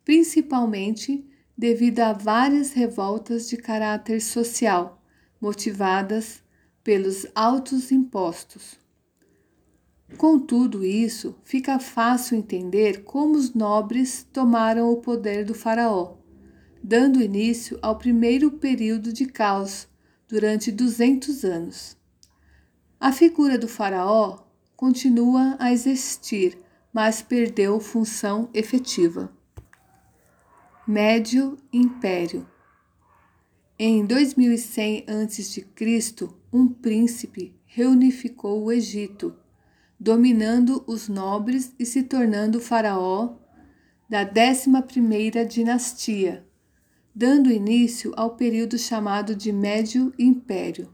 principalmente 0.03 1.27
devido 1.57 2.01
a 2.01 2.13
várias 2.13 2.73
revoltas 2.73 3.49
de 3.49 3.57
caráter 3.57 4.21
social, 4.21 5.01
motivadas 5.41 6.44
pelos 6.85 7.25
altos 7.33 7.91
impostos. 7.91 8.77
Com 10.17 10.37
tudo 10.37 10.85
isso, 10.85 11.35
fica 11.43 11.79
fácil 11.79 12.37
entender 12.37 13.03
como 13.03 13.35
os 13.35 13.55
nobres 13.55 14.23
tomaram 14.31 14.91
o 14.91 14.97
poder 14.97 15.43
do 15.43 15.55
Faraó, 15.55 16.17
dando 16.83 17.23
início 17.23 17.79
ao 17.81 17.97
primeiro 17.97 18.51
período 18.51 19.11
de 19.11 19.25
caos 19.25 19.87
durante 20.27 20.71
200 20.71 21.43
anos. 21.43 21.97
A 22.99 23.11
figura 23.11 23.57
do 23.57 23.67
Faraó 23.67 24.43
continua 24.75 25.55
a 25.57 25.73
existir, 25.73 26.55
mas 26.93 27.19
perdeu 27.19 27.79
função 27.79 28.47
efetiva. 28.53 29.33
Médio 30.87 31.57
Império 31.73 32.47
Em 33.77 34.05
2100 34.05 35.05
a.C., 35.07 35.65
um 36.55 36.69
príncipe 36.69 37.53
reunificou 37.65 38.63
o 38.63 38.71
Egito 38.71 39.35
dominando 39.99 40.85
os 40.87 41.09
nobres 41.09 41.75
e 41.77 41.85
se 41.85 42.03
tornando 42.03 42.61
faraó 42.61 43.35
da 44.09 44.25
11ª 44.25 45.45
dinastia, 45.45 46.47
dando 47.13 47.51
início 47.51 48.13
ao 48.15 48.37
período 48.37 48.77
chamado 48.77 49.35
de 49.35 49.51
Médio 49.51 50.13
Império. 50.17 50.93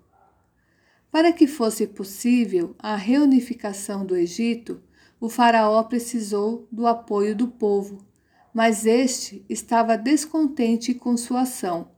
Para 1.11 1.31
que 1.31 1.45
fosse 1.45 1.85
possível 1.85 2.75
a 2.79 2.95
reunificação 2.95 4.03
do 4.03 4.15
Egito, 4.15 4.81
o 5.19 5.29
faraó 5.29 5.83
precisou 5.83 6.67
do 6.71 6.87
apoio 6.87 7.35
do 7.35 7.47
povo, 7.47 8.03
mas 8.51 8.87
este 8.87 9.45
estava 9.47 9.95
descontente 9.95 10.95
com 10.95 11.15
sua 11.15 11.41
ação, 11.41 11.90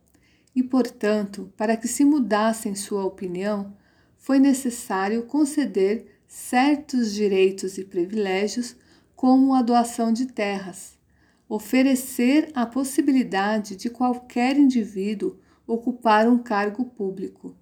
e, 0.56 0.62
portanto, 0.62 1.52
para 1.58 1.76
que 1.76 1.88
se 1.88 2.06
mudasse 2.06 2.70
em 2.70 2.76
sua 2.76 3.04
opinião, 3.04 3.76
foi 4.18 4.40
necessário 4.40 5.24
conceder 5.24 6.06
certos 6.28 7.14
direitos 7.14 7.78
e 7.78 7.84
privilégios, 7.84 8.76
como 9.16 9.54
a 9.54 9.62
doação 9.62 10.12
de 10.12 10.26
terras, 10.26 10.98
oferecer 11.48 12.52
a 12.54 12.66
possibilidade 12.66 13.76
de 13.76 13.90
qualquer 13.90 14.58
indivíduo 14.58 15.38
ocupar 15.66 16.28
um 16.28 16.38
cargo 16.38 16.86
público, 16.86 17.56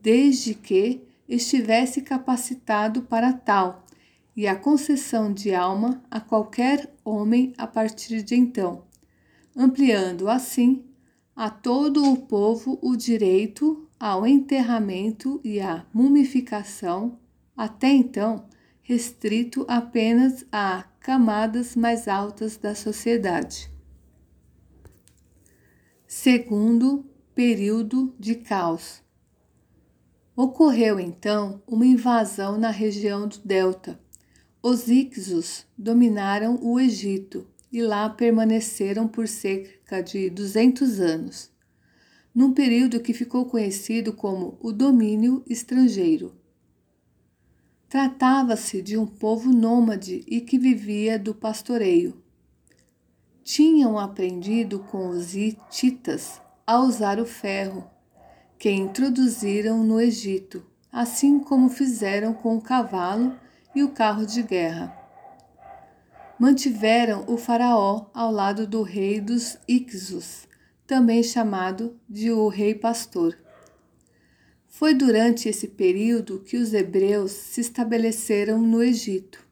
desde 0.00 0.54
que 0.54 1.02
estivesse 1.28 2.02
capacitado 2.02 3.02
para 3.02 3.32
tal, 3.32 3.84
e 4.36 4.46
a 4.46 4.54
concessão 4.54 5.32
de 5.32 5.52
alma 5.52 6.02
a 6.10 6.20
qualquer 6.20 6.94
homem 7.04 7.52
a 7.58 7.66
partir 7.66 8.22
de 8.22 8.36
então, 8.36 8.84
ampliando 9.56 10.28
assim 10.28 10.84
a 11.38 11.48
todo 11.48 12.02
o 12.12 12.16
povo 12.16 12.80
o 12.82 12.96
direito 12.96 13.88
ao 13.96 14.26
enterramento 14.26 15.40
e 15.44 15.60
à 15.60 15.86
mumificação 15.94 17.16
até 17.56 17.90
então 17.90 18.48
restrito 18.82 19.64
apenas 19.68 20.44
a 20.50 20.82
camadas 20.98 21.76
mais 21.76 22.08
altas 22.08 22.56
da 22.56 22.74
sociedade. 22.74 23.70
Segundo 26.08 27.06
período 27.36 28.12
de 28.18 28.34
caos. 28.34 29.00
Ocorreu 30.34 30.98
então 30.98 31.62
uma 31.68 31.86
invasão 31.86 32.58
na 32.58 32.70
região 32.70 33.28
do 33.28 33.38
Delta. 33.44 34.00
Os 34.60 34.88
Ixos 34.88 35.64
dominaram 35.78 36.58
o 36.60 36.80
Egito 36.80 37.46
e 37.72 37.82
lá 37.82 38.08
permaneceram 38.08 39.06
por 39.06 39.28
cerca 39.28 40.02
de 40.02 40.30
200 40.30 41.00
anos, 41.00 41.50
num 42.34 42.52
período 42.52 43.00
que 43.00 43.12
ficou 43.12 43.46
conhecido 43.46 44.12
como 44.12 44.58
o 44.60 44.72
domínio 44.72 45.42
estrangeiro. 45.46 46.34
Tratava-se 47.88 48.82
de 48.82 48.98
um 48.98 49.06
povo 49.06 49.50
nômade 49.50 50.22
e 50.26 50.40
que 50.40 50.58
vivia 50.58 51.18
do 51.18 51.34
pastoreio. 51.34 52.22
Tinham 53.42 53.98
aprendido 53.98 54.80
com 54.80 55.08
os 55.08 55.34
hititas 55.34 56.40
a 56.66 56.80
usar 56.80 57.18
o 57.18 57.24
ferro, 57.24 57.88
que 58.58 58.70
introduziram 58.70 59.82
no 59.82 59.98
Egito, 59.98 60.66
assim 60.92 61.40
como 61.40 61.70
fizeram 61.70 62.34
com 62.34 62.56
o 62.56 62.60
cavalo 62.60 63.34
e 63.74 63.82
o 63.82 63.90
carro 63.90 64.26
de 64.26 64.42
guerra. 64.42 64.97
Mantiveram 66.38 67.24
o 67.26 67.36
faraó 67.36 68.06
ao 68.14 68.30
lado 68.30 68.64
do 68.64 68.82
rei 68.82 69.20
dos 69.20 69.58
Ixos, 69.66 70.46
também 70.86 71.20
chamado 71.20 71.98
de 72.08 72.30
o 72.30 72.46
rei 72.46 72.76
pastor. 72.76 73.36
Foi 74.68 74.94
durante 74.94 75.48
esse 75.48 75.66
período 75.66 76.38
que 76.38 76.56
os 76.56 76.72
hebreus 76.72 77.32
se 77.32 77.60
estabeleceram 77.60 78.62
no 78.62 78.80
Egito. 78.80 79.44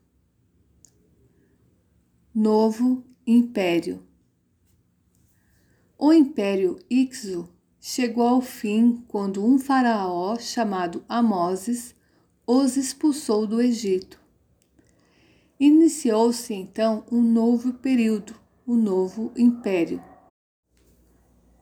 Novo 2.33 3.03
Império 3.27 4.07
O 5.99 6.13
Império 6.13 6.79
Ixo 6.89 7.49
chegou 7.81 8.29
ao 8.29 8.41
fim 8.41 9.03
quando 9.09 9.45
um 9.45 9.59
faraó 9.59 10.39
chamado 10.39 11.05
Amoses 11.09 11.97
os 12.47 12.77
expulsou 12.77 13.45
do 13.45 13.61
Egito. 13.61 14.26
Iniciou-se 15.59 16.53
então 16.53 17.03
um 17.11 17.23
novo 17.23 17.73
período, 17.73 18.35
o 18.67 18.77
Novo 18.77 19.33
Império. 19.35 20.05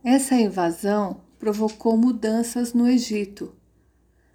Essa 0.02 0.34
invasão 0.34 1.20
provocou 1.38 1.96
mudanças 1.96 2.74
no 2.74 2.88
Egito. 2.88 3.54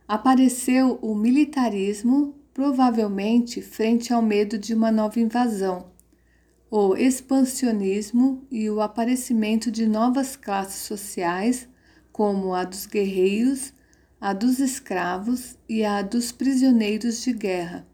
Apareceu 0.07 0.97
o 1.01 1.13
militarismo, 1.13 2.35
provavelmente 2.53 3.61
frente 3.61 4.13
ao 4.13 4.21
medo 4.21 4.57
de 4.57 4.73
uma 4.73 4.93
nova 4.93 5.19
invasão, 5.19 5.91
o 6.71 6.95
expansionismo 6.95 8.47
e 8.49 8.69
o 8.69 8.79
aparecimento 8.79 9.69
de 9.69 9.85
novas 9.85 10.37
classes 10.37 10.83
sociais, 10.83 11.67
como 12.13 12.53
a 12.53 12.63
dos 12.63 12.85
guerreiros, 12.85 13.73
a 14.21 14.31
dos 14.31 14.59
escravos 14.59 15.57
e 15.67 15.83
a 15.83 16.01
dos 16.01 16.31
prisioneiros 16.31 17.21
de 17.21 17.33
guerra. 17.33 17.88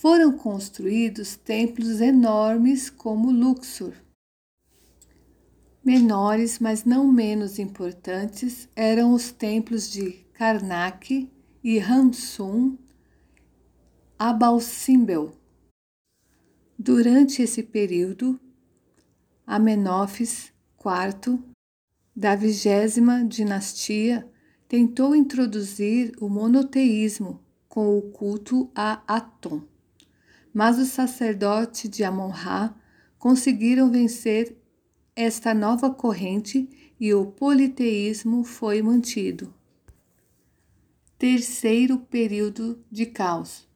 Foram 0.00 0.32
construídos 0.32 1.36
templos 1.36 2.00
enormes 2.00 2.88
como 2.88 3.30
Luxor, 3.30 3.92
Menores, 5.84 6.58
mas 6.58 6.86
não 6.86 7.06
menos 7.12 7.58
importantes, 7.58 8.66
eram 8.74 9.12
os 9.12 9.30
templos 9.30 9.90
de 9.90 10.12
Karnak 10.32 11.30
e 11.62 11.78
Ramsum 11.78 12.78
Abalsimbel. 14.18 15.34
Durante 16.78 17.42
esse 17.42 17.62
período, 17.62 18.40
Amenófis 19.46 20.50
IV, 20.82 21.38
da 22.16 22.34
vigésima 22.34 23.22
dinastia, 23.22 24.26
tentou 24.66 25.14
introduzir 25.14 26.14
o 26.18 26.30
monoteísmo 26.30 27.38
com 27.68 27.98
o 27.98 28.02
culto 28.10 28.70
a 28.74 29.02
Atom, 29.06 29.68
mas 30.52 30.78
os 30.78 30.88
sacerdotes 30.88 31.90
de 31.90 32.04
Amon-Ra 32.04 32.74
conseguiram 33.18 33.90
vencer 33.90 34.56
esta 35.14 35.52
nova 35.52 35.90
corrente 35.90 36.68
e 36.98 37.12
o 37.14 37.26
politeísmo 37.26 38.44
foi 38.44 38.82
mantido. 38.82 39.52
Terceiro 41.18 41.98
período 41.98 42.82
de 42.90 43.06
caos. 43.06 43.68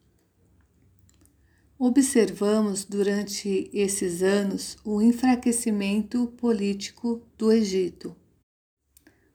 Observamos 1.78 2.84
durante 2.84 3.68
esses 3.72 4.22
anos 4.22 4.76
o 4.84 5.02
enfraquecimento 5.02 6.28
político 6.38 7.20
do 7.36 7.52
Egito. 7.52 8.16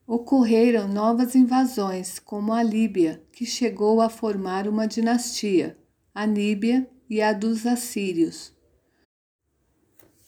Ocorreram 0.06 0.88
novas 0.88 1.36
invasões, 1.36 2.18
como 2.18 2.52
a 2.52 2.62
Líbia, 2.62 3.22
que 3.30 3.46
chegou 3.46 4.00
a 4.00 4.08
formar 4.08 4.66
uma 4.66 4.86
dinastia, 4.88 5.78
a 6.12 6.26
Níbia 6.26 6.90
e 7.10 7.20
a 7.20 7.32
dos 7.32 7.66
assírios. 7.66 8.52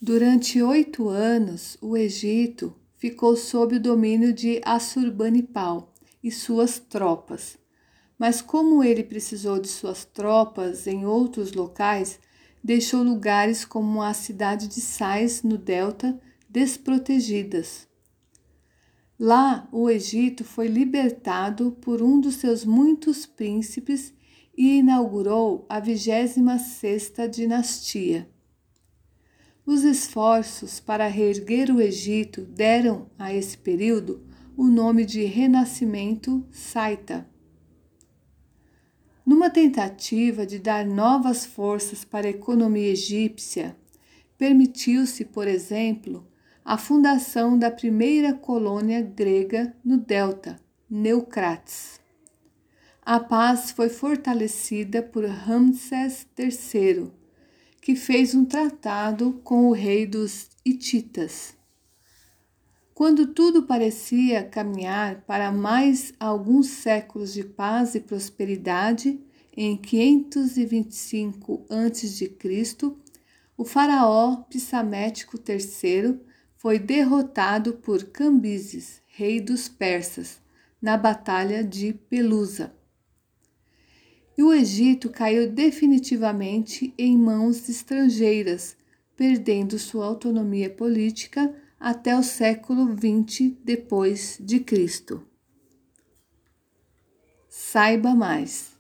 Durante 0.01 0.61
oito 0.61 1.09
anos, 1.09 1.79
o 1.81 1.97
Egito 1.97 2.75
ficou 2.97 3.37
sob 3.37 3.77
o 3.77 3.81
domínio 3.81 4.33
de 4.33 4.61
Assurbanipal 4.65 5.95
e 6.21 6.33
suas 6.33 6.81
tropas. 6.81 7.57
Mas 8.19 8.43
como 8.43 8.83
ele 8.83 9.05
precisou 9.05 9.61
de 9.61 9.69
suas 9.69 10.05
tropas 10.05 10.89
em 10.89 11.07
outros 11.07 11.53
locais, 11.53 12.19
deixou 12.63 13.03
lugares 13.05 13.65
como 13.65 14.03
a 14.03 14.13
cidade 14.13 14.67
de 14.67 14.81
Sais, 14.81 15.45
no 15.45 15.57
delta, 15.57 16.21
desprotegidas. 16.49 17.87
Lá, 19.19 19.69
o 19.71 19.89
Egito 19.89 20.45
foi 20.45 20.67
libertado 20.67 21.73
por 21.81 22.03
um 22.03 22.21
dos 22.21 22.37
seus 22.37 22.65
muitos 22.65 23.25
príncipes 23.25 24.13
e 24.57 24.79
inaugurou 24.79 25.67
a 25.69 25.81
26ª 25.81 27.29
dinastia. 27.29 28.29
Os 29.65 29.85
esforços 29.85 30.81
para 30.81 31.07
reerguer 31.07 31.71
o 31.71 31.81
Egito 31.81 32.43
deram 32.43 33.07
a 33.19 33.33
esse 33.33 33.57
período 33.57 34.27
o 34.57 34.67
nome 34.67 35.05
de 35.05 35.25
Renascimento 35.25 36.45
Saita. 36.51 37.27
Numa 39.25 39.49
tentativa 39.49 40.45
de 40.45 40.59
dar 40.59 40.85
novas 40.85 41.47
forças 41.47 42.05
para 42.05 42.27
a 42.27 42.31
economia 42.31 42.91
egípcia, 42.91 43.77
permitiu-se, 44.37 45.25
por 45.25 45.47
exemplo, 45.47 46.27
a 46.65 46.77
fundação 46.77 47.57
da 47.57 47.71
primeira 47.71 48.35
colônia 48.35 49.01
grega 49.01 49.77
no 49.85 49.97
Delta, 49.97 50.61
Neucrates. 50.91 52.02
A 53.05 53.19
paz 53.19 53.73
foi 53.73 53.89
fortalecida 53.89 55.03
por 55.03 55.25
Ramsés 55.25 56.25
III 56.39 57.11
que 57.81 57.97
fez 57.97 58.33
um 58.33 58.45
tratado 58.45 59.41
com 59.43 59.67
o 59.67 59.73
rei 59.73 60.07
dos 60.07 60.49
Hititas. 60.65 61.57
Quando 62.95 63.27
tudo 63.27 63.65
parecia 63.65 64.45
caminhar 64.45 65.23
para 65.23 65.51
mais 65.51 66.15
alguns 66.21 66.69
séculos 66.69 67.35
de 67.35 67.43
paz 67.43 67.97
e 67.97 68.01
prosperidade, 68.01 69.19
em 69.57 69.77
525 69.77 71.67
a.C., 71.69 72.37
o 73.57 73.65
faraó 73.65 74.45
Psamético 74.49 75.37
III 75.37 76.21
foi 76.57 76.79
derrotado 76.79 77.73
por 77.73 78.05
Cambises, 78.05 79.03
rei 79.09 79.41
dos 79.41 79.69
persas, 79.69 80.41
na 80.81 80.97
batalha 80.97 81.65
de 81.65 81.93
Pelusa 81.93 82.73
e 84.37 84.43
o 84.43 84.53
Egito 84.53 85.11
caiu 85.11 85.51
definitivamente 85.51 86.95
em 86.97 87.17
mãos 87.17 87.69
estrangeiras, 87.69 88.77
perdendo 89.17 89.79
sua 89.79 90.07
autonomia 90.07 90.71
política 90.71 91.55
até 91.79 92.17
o 92.17 92.23
século 92.23 92.87
XX 92.97 93.53
depois 93.65 94.39
de 94.41 94.61
Cristo. 94.61 95.27
Saiba 97.49 98.15
mais. 98.15 98.73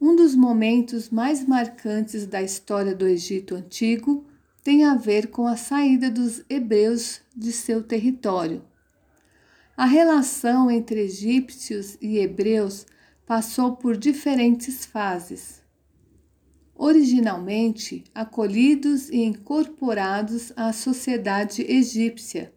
Um 0.00 0.16
dos 0.16 0.34
momentos 0.34 1.10
mais 1.10 1.46
marcantes 1.46 2.26
da 2.26 2.42
história 2.42 2.94
do 2.94 3.06
Egito 3.06 3.54
antigo 3.54 4.26
tem 4.62 4.84
a 4.84 4.94
ver 4.94 5.28
com 5.28 5.46
a 5.46 5.56
saída 5.56 6.10
dos 6.10 6.42
hebreus 6.48 7.20
de 7.34 7.52
seu 7.52 7.82
território. 7.82 8.62
A 9.76 9.86
relação 9.86 10.70
entre 10.70 11.00
egípcios 11.00 11.96
e 12.00 12.18
hebreus 12.18 12.86
passou 13.30 13.76
por 13.76 13.96
diferentes 13.96 14.84
fases. 14.84 15.62
Originalmente 16.74 18.02
acolhidos 18.12 19.08
e 19.08 19.18
incorporados 19.18 20.52
à 20.56 20.72
sociedade 20.72 21.62
egípcia, 21.62 22.52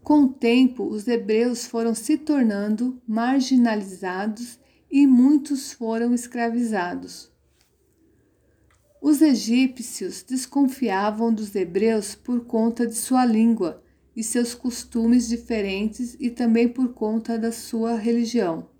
com 0.00 0.22
o 0.22 0.28
tempo 0.28 0.84
os 0.84 1.08
hebreus 1.08 1.66
foram 1.66 1.96
se 1.96 2.16
tornando 2.16 3.02
marginalizados 3.08 4.60
e 4.88 5.04
muitos 5.04 5.72
foram 5.72 6.14
escravizados. 6.14 7.32
Os 9.02 9.20
egípcios 9.20 10.22
desconfiavam 10.22 11.34
dos 11.34 11.56
hebreus 11.56 12.14
por 12.14 12.44
conta 12.44 12.86
de 12.86 12.94
sua 12.94 13.26
língua 13.26 13.82
e 14.14 14.22
seus 14.22 14.54
costumes 14.54 15.26
diferentes 15.26 16.16
e 16.20 16.30
também 16.30 16.68
por 16.68 16.94
conta 16.94 17.36
da 17.36 17.50
sua 17.50 17.96
religião. 17.96 18.77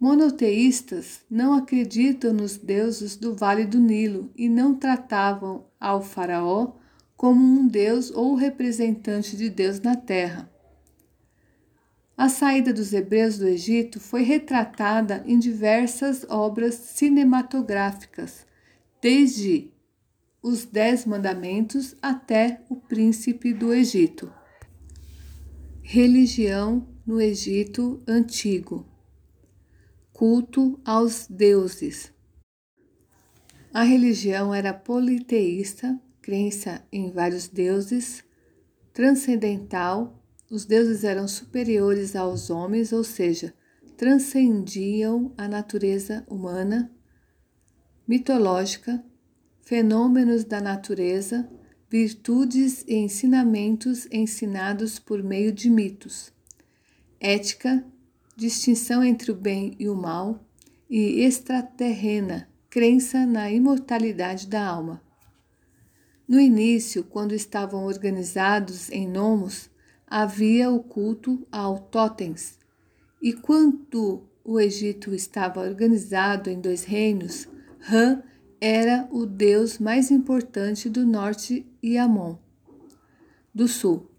Monoteístas 0.00 1.20
não 1.30 1.52
acreditam 1.52 2.32
nos 2.32 2.56
deuses 2.56 3.16
do 3.16 3.34
Vale 3.34 3.66
do 3.66 3.78
Nilo 3.78 4.32
e 4.34 4.48
não 4.48 4.74
tratavam 4.74 5.66
ao 5.78 6.00
Faraó 6.00 6.72
como 7.18 7.44
um 7.44 7.68
deus 7.68 8.10
ou 8.10 8.34
representante 8.34 9.36
de 9.36 9.50
Deus 9.50 9.78
na 9.78 9.94
terra. 9.94 10.50
A 12.16 12.30
saída 12.30 12.72
dos 12.72 12.94
hebreus 12.94 13.36
do 13.36 13.46
Egito 13.46 14.00
foi 14.00 14.22
retratada 14.22 15.22
em 15.26 15.38
diversas 15.38 16.24
obras 16.30 16.76
cinematográficas, 16.76 18.46
desde 19.02 19.70
os 20.42 20.64
Dez 20.64 21.04
Mandamentos 21.04 21.94
até 22.00 22.62
o 22.70 22.76
Príncipe 22.76 23.52
do 23.52 23.70
Egito. 23.70 24.32
Religião 25.82 26.88
no 27.06 27.20
Egito 27.20 28.02
Antigo 28.08 28.89
culto 30.20 30.78
aos 30.84 31.26
deuses. 31.26 32.12
A 33.72 33.82
religião 33.82 34.52
era 34.54 34.70
politeísta, 34.74 35.98
crença 36.20 36.86
em 36.92 37.10
vários 37.10 37.48
deuses, 37.48 38.22
transcendental, 38.92 40.22
os 40.50 40.66
deuses 40.66 41.04
eram 41.04 41.26
superiores 41.26 42.14
aos 42.14 42.50
homens, 42.50 42.92
ou 42.92 43.02
seja, 43.02 43.54
transcendiam 43.96 45.32
a 45.38 45.48
natureza 45.48 46.22
humana, 46.28 46.92
mitológica, 48.06 49.02
fenômenos 49.62 50.44
da 50.44 50.60
natureza, 50.60 51.48
virtudes 51.88 52.84
e 52.86 52.94
ensinamentos 52.96 54.06
ensinados 54.12 54.98
por 54.98 55.22
meio 55.22 55.50
de 55.50 55.70
mitos, 55.70 56.30
ética, 57.18 57.82
distinção 58.40 59.04
entre 59.04 59.30
o 59.30 59.34
bem 59.34 59.76
e 59.78 59.86
o 59.86 59.94
mal, 59.94 60.42
e 60.88 61.20
extraterrena, 61.20 62.48
crença 62.70 63.26
na 63.26 63.52
imortalidade 63.52 64.46
da 64.46 64.66
alma. 64.66 65.02
No 66.26 66.40
início, 66.40 67.04
quando 67.04 67.34
estavam 67.34 67.84
organizados 67.84 68.90
em 68.90 69.06
nomos, 69.06 69.68
havia 70.06 70.70
o 70.70 70.82
culto 70.82 71.46
ao 71.52 71.78
totens, 71.78 72.58
e 73.20 73.34
quando 73.34 74.26
o 74.42 74.58
Egito 74.58 75.14
estava 75.14 75.60
organizado 75.60 76.48
em 76.48 76.58
dois 76.58 76.82
reinos, 76.82 77.46
Rã 77.78 78.22
era 78.58 79.06
o 79.12 79.26
deus 79.26 79.78
mais 79.78 80.10
importante 80.10 80.88
do 80.88 81.04
norte 81.04 81.66
e 81.82 81.98
Amon, 81.98 82.38
do 83.54 83.68
sul. 83.68 84.10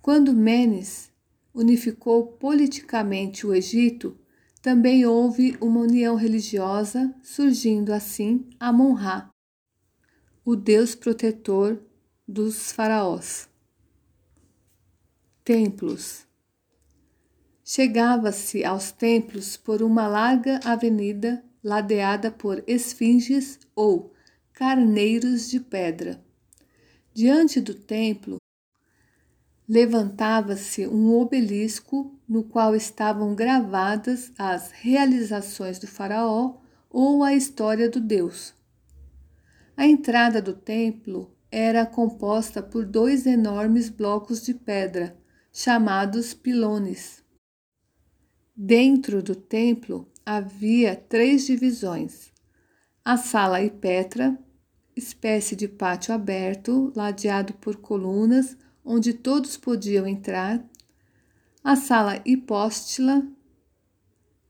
Quando 0.00 0.32
Menes 0.32 1.12
unificou 1.54 2.26
politicamente 2.26 3.46
o 3.46 3.54
Egito, 3.54 4.18
também 4.60 5.06
houve 5.06 5.56
uma 5.60 5.80
união 5.80 6.16
religiosa, 6.16 7.14
surgindo 7.22 7.92
assim 7.92 8.48
Amon-Ra, 8.58 9.30
o 10.44 10.56
deus 10.56 10.94
protetor 10.94 11.80
dos 12.26 12.72
faraós. 12.72 13.48
Templos. 15.44 16.26
Chegava-se 17.62 18.64
aos 18.64 18.90
templos 18.90 19.56
por 19.56 19.82
uma 19.82 20.08
larga 20.08 20.60
avenida 20.64 21.44
ladeada 21.62 22.30
por 22.30 22.62
esfinges 22.66 23.58
ou 23.74 24.12
carneiros 24.52 25.48
de 25.48 25.60
pedra. 25.60 26.22
Diante 27.12 27.60
do 27.60 27.74
templo 27.74 28.38
levantava-se 29.68 30.86
um 30.86 31.14
obelisco 31.14 32.18
no 32.28 32.44
qual 32.44 32.74
estavam 32.74 33.34
gravadas 33.34 34.32
as 34.38 34.70
realizações 34.70 35.78
do 35.78 35.86
Faraó 35.86 36.56
ou 36.90 37.22
a 37.22 37.34
história 37.34 37.88
do 37.88 38.00
Deus. 38.00 38.54
A 39.76 39.86
entrada 39.86 40.40
do 40.40 40.52
templo 40.52 41.34
era 41.50 41.86
composta 41.86 42.62
por 42.62 42.84
dois 42.84 43.26
enormes 43.26 43.88
blocos 43.88 44.42
de 44.42 44.54
pedra, 44.54 45.16
chamados 45.52 46.34
pilones. 46.34 47.22
Dentro 48.56 49.22
do 49.22 49.34
templo 49.34 50.08
havia 50.24 50.94
três 50.94 51.46
divisões: 51.46 52.32
a 53.04 53.16
sala 53.16 53.62
e 53.62 53.70
Petra, 53.70 54.38
espécie 54.96 55.56
de 55.56 55.66
pátio 55.66 56.14
aberto, 56.14 56.92
ladeado 56.94 57.52
por 57.54 57.76
colunas, 57.76 58.56
onde 58.84 59.14
todos 59.14 59.56
podiam 59.56 60.06
entrar, 60.06 60.62
a 61.62 61.74
sala 61.74 62.20
hipóstila, 62.24 63.26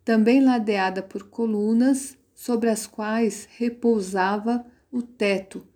também 0.05 0.42
ladeada 0.42 1.03
por 1.03 1.29
colunas, 1.29 2.18
sobre 2.35 2.68
as 2.68 2.87
quais 2.87 3.49
repousava 3.57 4.66
o 4.90 5.01
teto, 5.01 5.66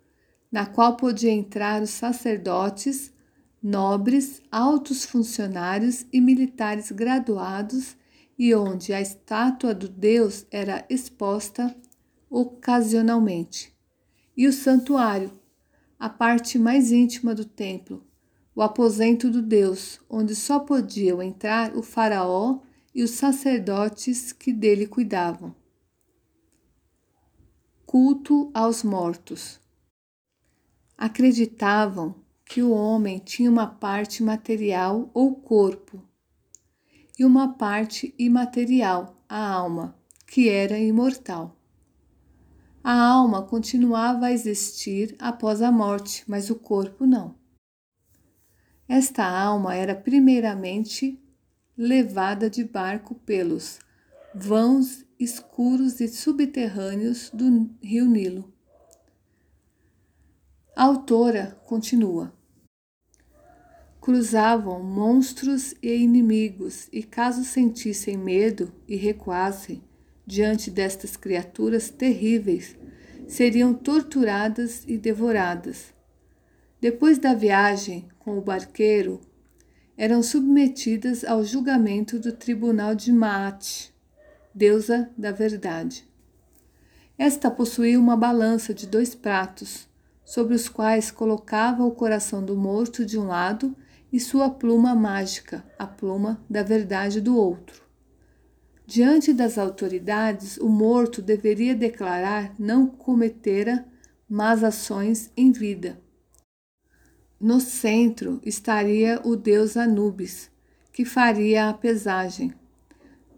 na 0.51 0.65
qual 0.65 0.97
podiam 0.97 1.33
entrar 1.33 1.81
os 1.81 1.89
sacerdotes, 1.89 3.13
nobres, 3.63 4.41
altos 4.51 5.05
funcionários 5.05 6.05
e 6.11 6.19
militares 6.19 6.91
graduados, 6.91 7.95
e 8.37 8.53
onde 8.55 8.93
a 8.93 9.01
estátua 9.01 9.73
do 9.73 9.89
Deus 9.89 10.45
era 10.51 10.85
exposta 10.89 11.75
ocasionalmente. 12.29 13.73
E 14.35 14.47
o 14.47 14.53
santuário, 14.53 15.37
a 15.99 16.07
parte 16.07 16.57
mais 16.57 16.91
íntima 16.91 17.35
do 17.35 17.43
templo, 17.43 18.08
o 18.59 18.61
aposento 18.61 19.29
do 19.29 19.41
Deus, 19.41 20.01
onde 20.09 20.35
só 20.35 20.59
podiam 20.59 21.23
entrar 21.23 21.77
o 21.77 21.81
Faraó 21.81 22.59
e 22.93 23.01
os 23.01 23.11
sacerdotes 23.11 24.33
que 24.33 24.51
dele 24.51 24.85
cuidavam. 24.85 25.55
Culto 27.85 28.51
aos 28.53 28.83
mortos. 28.83 29.61
Acreditavam 30.97 32.15
que 32.43 32.61
o 32.61 32.71
homem 32.71 33.19
tinha 33.19 33.49
uma 33.49 33.65
parte 33.65 34.21
material 34.21 35.09
ou 35.13 35.35
corpo 35.35 36.03
e 37.17 37.23
uma 37.23 37.53
parte 37.53 38.13
imaterial, 38.19 39.23
a 39.29 39.53
alma, 39.53 39.95
que 40.27 40.49
era 40.49 40.77
imortal. 40.77 41.57
A 42.83 42.93
alma 42.93 43.41
continuava 43.41 44.25
a 44.25 44.33
existir 44.33 45.15
após 45.17 45.61
a 45.61 45.71
morte, 45.71 46.25
mas 46.27 46.49
o 46.49 46.55
corpo 46.55 47.05
não. 47.05 47.38
Esta 48.89 49.23
alma 49.23 49.75
era 49.75 49.93
primeiramente 49.93 51.21
levada 51.77 52.49
de 52.49 52.63
barco 52.63 53.13
pelos 53.13 53.77
vãos 54.33 55.05
escuros 55.19 55.99
e 55.99 56.07
subterrâneos 56.07 57.29
do 57.31 57.69
rio 57.83 58.07
Nilo. 58.07 58.51
A 60.75 60.85
autora 60.85 61.61
continua. 61.67 62.33
Cruzavam 64.01 64.81
monstros 64.81 65.75
e 65.83 65.95
inimigos, 65.95 66.89
e 66.91 67.03
caso 67.03 67.43
sentissem 67.43 68.17
medo 68.17 68.73
e 68.87 68.95
recuassem 68.95 69.83
diante 70.25 70.71
destas 70.71 71.15
criaturas 71.15 71.91
terríveis, 71.91 72.75
seriam 73.27 73.71
torturadas 73.71 74.83
e 74.87 74.97
devoradas. 74.97 75.93
Depois 76.81 77.17
da 77.17 77.33
viagem 77.33 78.07
com 78.19 78.37
o 78.37 78.41
barqueiro, 78.41 79.19
eram 79.97 80.23
submetidas 80.23 81.25
ao 81.25 81.43
julgamento 81.43 82.17
do 82.17 82.31
tribunal 82.31 82.95
de 82.95 83.11
Maat, 83.11 83.93
deusa 84.55 85.09
da 85.17 85.29
verdade. 85.29 86.07
Esta 87.17 87.51
possuía 87.51 87.99
uma 87.99 88.15
balança 88.15 88.73
de 88.73 88.87
dois 88.87 89.13
pratos, 89.13 89.89
sobre 90.23 90.55
os 90.55 90.69
quais 90.69 91.11
colocava 91.11 91.83
o 91.83 91.91
coração 91.91 92.41
do 92.41 92.55
morto 92.55 93.05
de 93.05 93.19
um 93.19 93.27
lado 93.27 93.75
e 94.09 94.17
sua 94.17 94.49
pluma 94.49 94.95
mágica, 94.95 95.65
a 95.77 95.85
pluma 95.85 96.41
da 96.49 96.63
verdade 96.63 97.19
do 97.19 97.35
outro. 97.35 97.83
Diante 98.87 99.33
das 99.33 99.57
autoridades, 99.57 100.55
o 100.55 100.69
morto 100.69 101.21
deveria 101.21 101.75
declarar 101.75 102.55
não 102.57 102.87
cometera 102.87 103.85
más 104.29 104.63
ações 104.63 105.29
em 105.35 105.51
vida 105.51 105.99
no 107.39 107.61
centro 107.61 108.41
estaria 108.43 109.21
o 109.23 109.35
deus 109.35 109.77
Anubis, 109.77 110.51
que 110.91 111.05
faria 111.05 111.69
a 111.69 111.73
pesagem. 111.73 112.53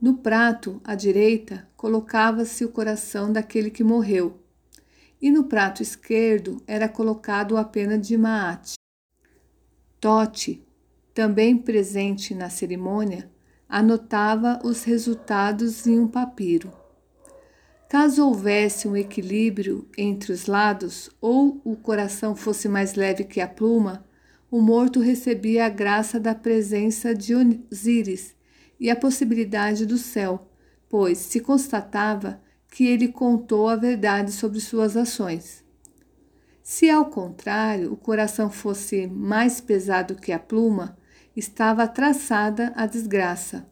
No 0.02 0.18
prato, 0.18 0.82
à 0.84 0.96
direita, 0.96 1.68
colocava-se 1.78 2.66
o 2.66 2.70
coração 2.70 3.32
daquele 3.32 3.70
que 3.70 3.84
morreu, 3.84 4.40
e 5.22 5.30
no 5.30 5.44
prato 5.44 5.84
esquerdo 5.84 6.60
era 6.66 6.90
colocado 6.90 7.56
a 7.56 7.64
pena 7.64 7.98
de 8.00 8.18
Maat. 8.18 8.74
Tote, 10.00 10.66
também 11.14 11.56
presente 11.56 12.34
na 12.34 12.50
cerimônia, 12.50 13.30
anotava 13.70 14.60
os 14.64 14.84
resultados 14.84 15.86
em 15.86 16.00
um 16.00 16.08
papiro. 16.08 16.81
Caso 17.92 18.26
houvesse 18.26 18.88
um 18.88 18.96
equilíbrio 18.96 19.86
entre 19.98 20.32
os 20.32 20.46
lados, 20.46 21.10
ou 21.20 21.60
o 21.62 21.76
coração 21.76 22.38
fosse 22.38 22.70
mais 22.70 22.96
leve 22.96 23.26
que 23.26 23.42
a 23.42 23.48
pluma, 23.50 24.06
o 24.50 24.62
morto 24.62 25.02
recebia 25.02 25.66
a 25.66 25.70
graça 25.70 26.18
da 26.18 26.34
presença 26.34 27.14
de 27.14 27.34
Osíris 27.36 28.34
e 28.80 28.90
a 28.90 28.96
possibilidade 28.96 29.86
do 29.86 29.98
céu, 29.98 30.48
pois 30.88 31.18
se 31.18 31.42
constatava 31.42 32.42
que 32.70 32.88
ele 32.88 33.10
contou 33.10 33.68
a 33.68 33.76
verdade 33.76 34.32
sobre 34.32 34.62
suas 34.62 34.96
ações. 34.96 35.62
Se, 36.64 36.90
ao 36.90 37.08
contrário, 37.08 37.92
o 37.92 37.98
coração 37.98 38.50
fosse 38.50 39.06
mais 39.06 39.60
pesado 39.60 40.16
que 40.16 40.32
a 40.32 40.40
pluma, 40.40 40.98
estava 41.36 41.86
traçada 41.90 42.72
a 42.74 42.86
desgraça. 42.86 43.68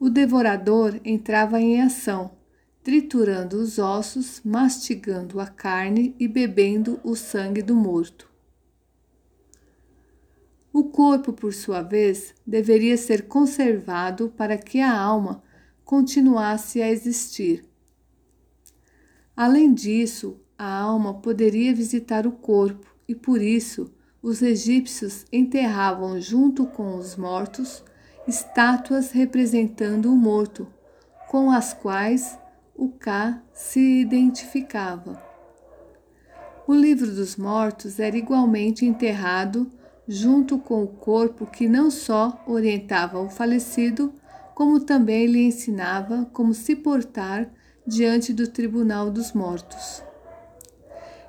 O 0.00 0.10
devorador 0.10 0.98
entrava 1.04 1.60
em 1.60 1.80
ação 1.80 2.39
triturando 2.82 3.56
os 3.56 3.78
ossos, 3.78 4.40
mastigando 4.44 5.38
a 5.38 5.46
carne 5.46 6.14
e 6.18 6.26
bebendo 6.26 6.98
o 7.04 7.14
sangue 7.14 7.62
do 7.62 7.74
morto. 7.74 8.30
O 10.72 10.84
corpo, 10.84 11.32
por 11.32 11.52
sua 11.52 11.82
vez, 11.82 12.34
deveria 12.46 12.96
ser 12.96 13.26
conservado 13.26 14.32
para 14.36 14.56
que 14.56 14.80
a 14.80 14.96
alma 14.96 15.42
continuasse 15.84 16.80
a 16.80 16.88
existir. 16.88 17.64
Além 19.36 19.74
disso, 19.74 20.40
a 20.56 20.72
alma 20.72 21.14
poderia 21.14 21.74
visitar 21.74 22.26
o 22.26 22.32
corpo 22.32 22.86
e 23.08 23.14
por 23.14 23.42
isso 23.42 23.92
os 24.22 24.42
egípcios 24.42 25.24
enterravam 25.32 26.20
junto 26.20 26.66
com 26.66 26.94
os 26.96 27.16
mortos 27.16 27.82
estátuas 28.28 29.10
representando 29.10 30.12
o 30.12 30.16
morto, 30.16 30.68
com 31.28 31.50
as 31.50 31.72
quais 31.72 32.38
o 32.80 32.88
K 32.88 33.42
se 33.52 34.00
identificava. 34.00 35.22
O 36.66 36.72
livro 36.72 37.14
dos 37.14 37.36
mortos 37.36 38.00
era 38.00 38.16
igualmente 38.16 38.86
enterrado 38.86 39.70
junto 40.08 40.58
com 40.58 40.82
o 40.82 40.88
corpo 40.88 41.44
que 41.44 41.68
não 41.68 41.90
só 41.90 42.42
orientava 42.46 43.20
o 43.20 43.28
falecido, 43.28 44.14
como 44.54 44.80
também 44.80 45.26
lhe 45.26 45.42
ensinava 45.42 46.24
como 46.32 46.54
se 46.54 46.74
portar 46.74 47.52
diante 47.86 48.32
do 48.32 48.48
tribunal 48.48 49.10
dos 49.10 49.34
mortos. 49.34 50.02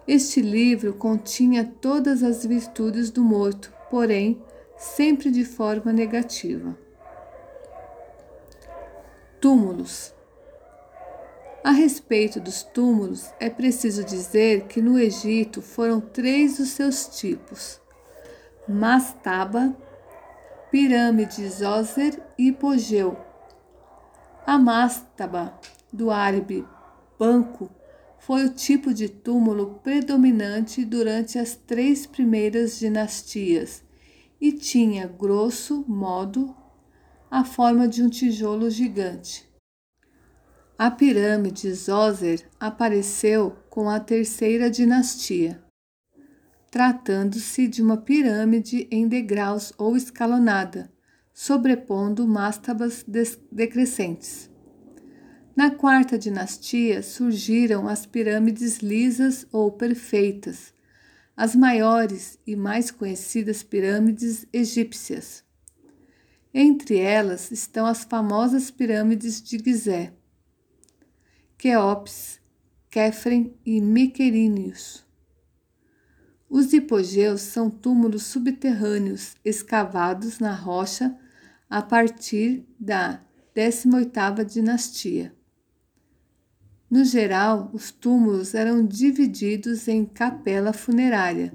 Este 0.07 0.41
livro 0.41 0.93
continha 0.93 1.65
todas 1.65 2.23
as 2.23 2.45
virtudes 2.45 3.11
do 3.11 3.25
morto, 3.25 3.73
porém, 3.89 4.41
sempre 4.77 5.29
de 5.29 5.43
forma 5.43 5.91
negativa. 5.91 6.77
Túmulos 9.41 10.13
a 11.63 11.71
respeito 11.71 12.39
dos 12.39 12.63
túmulos, 12.63 13.30
é 13.39 13.50
preciso 13.50 14.04
dizer 14.04 14.65
que 14.65 14.82
no 14.82 14.97
Egito 14.97 15.62
foram 15.62 16.02
três 16.02 16.60
os 16.60 16.69
seus 16.69 17.19
tipos: 17.19 17.80
mastaba, 18.67 19.76
pirâmide 20.71 21.47
Zoser 21.47 22.21
e 22.38 22.47
hipogeu. 22.47 23.17
A 24.45 24.58
mastaba, 24.58 25.60
do 25.93 26.10
árabe 26.10 26.65
banco, 27.19 27.69
foi 28.17 28.45
o 28.45 28.54
tipo 28.54 28.93
de 28.93 29.08
túmulo 29.08 29.80
predominante 29.84 30.84
durante 30.84 31.38
as 31.38 31.56
três 31.56 32.06
primeiras 32.08 32.80
dinastias 32.80 33.84
e 34.39 34.52
tinha, 34.52 35.06
grosso 35.06 35.86
modo, 35.88 36.56
a 37.30 37.43
forma 37.43 37.88
de 37.88 38.02
um 38.02 38.10
tijolo 38.10 38.69
gigante. 38.69 39.50
A 40.77 40.89
pirâmide 40.89 41.71
Zoser 41.73 42.43
apareceu 42.60 43.55
com 43.69 43.88
a 43.88 43.99
terceira 43.99 44.69
dinastia, 44.69 45.62
tratando-se 46.71 47.67
de 47.67 47.84
uma 47.84 47.97
pirâmide 47.97 48.88
em 48.89 49.07
degraus 49.07 49.71
ou 49.77 49.95
escalonada, 49.95 50.91
sobrepondo 51.34 52.27
mastabas 52.27 53.05
decrescentes. 53.51 54.49
Na 55.55 55.69
quarta 55.69 56.17
dinastia 56.17 57.03
surgiram 57.03 57.88
as 57.88 58.05
pirâmides 58.05 58.79
lisas 58.79 59.45
ou 59.51 59.71
perfeitas, 59.71 60.73
as 61.38 61.55
maiores 61.55 62.39
e 62.47 62.55
mais 62.55 62.89
conhecidas 62.89 63.62
pirâmides 63.62 64.47
egípcias. 64.51 65.43
Entre 66.53 66.97
elas 66.97 67.51
estão 67.51 67.86
as 67.86 68.03
famosas 68.03 68.71
pirâmides 68.71 69.41
de 69.41 69.60
Gizé 69.60 70.13
Queops, 71.62 72.39
Kefren 72.89 73.54
e 73.63 73.80
Mequeríneos. 73.80 75.06
Os 76.50 76.74
hipogeus 76.74 77.41
são 77.41 77.69
túmulos 77.69 78.24
subterrâneos 78.24 79.36
escavados 79.45 80.39
na 80.39 80.56
rocha 80.56 81.15
a 81.69 81.80
partir 81.80 82.65
da 82.80 83.21
18ª 83.56 84.43
dinastia. 84.43 85.36
No 86.89 87.06
geral, 87.06 87.69
os 87.71 87.91
túmulos 87.91 88.56
eram 88.56 88.84
divididos 88.84 89.88
em 89.88 90.04
capela 90.04 90.74
funerária, 90.74 91.54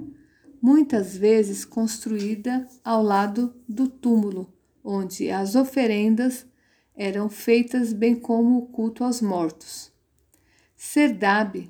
muitas 0.62 1.16
vezes 1.16 1.64
construída 1.64 2.64
ao 2.84 3.02
lado 3.02 3.56
do 3.68 3.88
túmulo, 3.88 4.54
onde 4.84 5.32
as 5.32 5.56
oferendas 5.56 6.46
eram 6.94 7.28
feitas, 7.28 7.92
bem 7.92 8.14
como 8.14 8.56
o 8.58 8.66
culto 8.66 9.02
aos 9.02 9.20
mortos. 9.20 9.95
Serdab, 10.88 11.68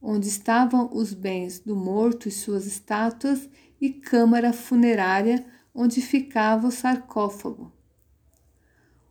onde 0.00 0.26
estavam 0.26 0.88
os 0.90 1.12
bens 1.12 1.60
do 1.60 1.76
morto 1.76 2.28
e 2.28 2.32
suas 2.32 2.66
estátuas, 2.66 3.46
e 3.78 3.90
câmara 3.90 4.54
funerária, 4.54 5.44
onde 5.74 6.00
ficava 6.00 6.68
o 6.68 6.70
sarcófago. 6.70 7.70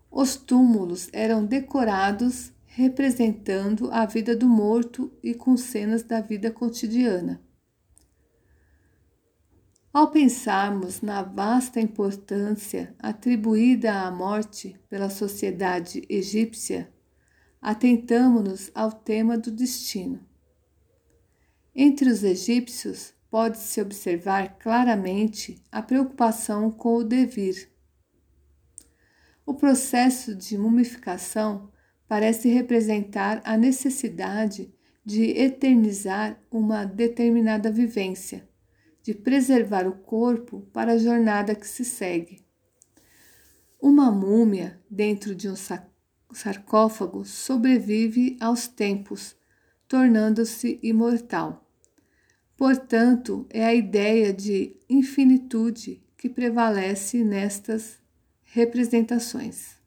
Os 0.09 0.35
túmulos 0.35 1.07
eram 1.13 1.45
decorados 1.45 2.51
representando 2.65 3.91
a 3.91 4.07
vida 4.07 4.35
do 4.35 4.49
morto 4.49 5.11
e 5.21 5.35
com 5.35 5.55
cenas 5.55 6.01
da 6.01 6.19
vida 6.19 6.49
cotidiana. 6.49 7.39
Ao 9.93 10.09
pensarmos 10.09 11.01
na 11.01 11.21
vasta 11.21 11.79
importância 11.79 12.95
atribuída 12.97 14.01
à 14.01 14.11
morte 14.11 14.75
pela 14.89 15.11
sociedade 15.11 16.03
egípcia, 16.09 16.92
atentamos-nos 17.63 18.69
ao 18.75 18.91
tema 18.91 19.37
do 19.37 19.49
destino. 19.49 20.19
Entre 21.73 22.09
os 22.09 22.21
egípcios, 22.21 23.13
pode-se 23.31 23.81
observar 23.81 24.59
claramente 24.59 25.63
a 25.71 25.81
preocupação 25.81 26.69
com 26.69 26.97
o 26.97 27.03
devir. 27.05 27.71
O 29.45 29.53
processo 29.53 30.35
de 30.35 30.57
mumificação 30.57 31.71
parece 32.05 32.49
representar 32.49 33.41
a 33.45 33.55
necessidade 33.55 34.71
de 35.03 35.31
eternizar 35.31 36.39
uma 36.51 36.83
determinada 36.85 37.71
vivência, 37.71 38.47
de 39.01 39.13
preservar 39.13 39.87
o 39.87 39.93
corpo 39.93 40.67
para 40.73 40.93
a 40.93 40.97
jornada 40.97 41.55
que 41.55 41.67
se 41.67 41.85
segue. 41.85 42.45
Uma 43.81 44.11
múmia 44.11 44.81
dentro 44.89 45.33
de 45.33 45.47
um 45.49 45.55
sarcófago 46.33 47.25
sobrevive 47.25 48.37
aos 48.39 48.67
tempos, 48.67 49.35
tornando-se 49.87 50.79
imortal. 50.81 51.67
Portanto, 52.55 53.45
é 53.49 53.65
a 53.65 53.73
ideia 53.73 54.33
de 54.33 54.75
infinitude 54.89 56.03
que 56.17 56.29
prevalece 56.29 57.23
nestas 57.23 57.97
representações 58.43 59.83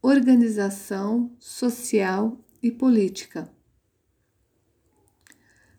organização 0.00 1.30
social 1.38 2.38
e 2.62 2.70
política. 2.70 3.50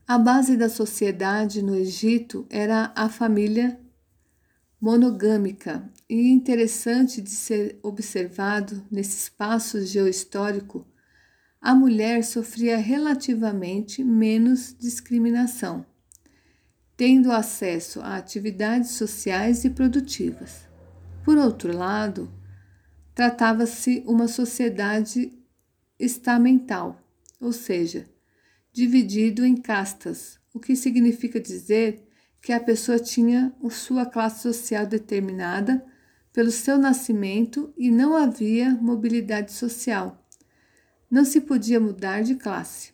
A 0.08 0.18
base 0.18 0.58
da 0.58 0.70
sociedade 0.70 1.62
no 1.62 1.76
Egito 1.76 2.46
era 2.50 2.92
a 2.96 3.10
família 3.10 3.80
monogâmica 4.80 5.84
e 6.10 6.30
interessante 6.30 7.22
de 7.22 7.30
ser 7.30 7.78
observado 7.84 8.86
nesse 8.90 9.18
espaço 9.18 9.86
geohistórico, 9.86 10.88
a 11.62 11.76
mulher 11.76 12.24
sofria 12.24 12.78
relativamente 12.78 14.04
menos 14.04 14.74
discriminação, 14.80 15.86
tendo 16.96 17.32
acesso 17.32 18.00
a 18.00 18.16
atividades 18.16 18.92
sociais 18.92 19.66
e 19.66 19.70
produtivas. 19.70 20.62
Por 21.26 21.38
outro 21.38 21.76
lado, 21.76 22.32
tratava-se 23.14 24.02
uma 24.08 24.28
sociedade 24.28 25.38
estamental, 26.00 27.02
ou 27.42 27.52
seja, 27.52 28.06
dividido 28.72 29.46
em 29.46 29.58
castas, 29.58 30.40
o 30.54 30.60
que 30.60 30.76
significa 30.76 31.40
dizer 31.40 32.09
que 32.42 32.54
a 32.54 32.60
pessoa 32.60 33.00
tinha 33.00 33.54
sua 33.70 34.06
classe 34.06 34.42
social 34.42 34.86
determinada 34.86 35.86
pelo 36.32 36.52
seu 36.52 36.78
nascimento 36.78 37.74
e 37.78 37.92
não 37.92 38.16
havia 38.16 38.72
mobilidade 38.76 39.52
social. 39.52 40.26
Não 41.10 41.26
se 41.26 41.42
podia 41.42 41.80
mudar 41.80 42.22
de 42.22 42.36
classe. 42.36 42.94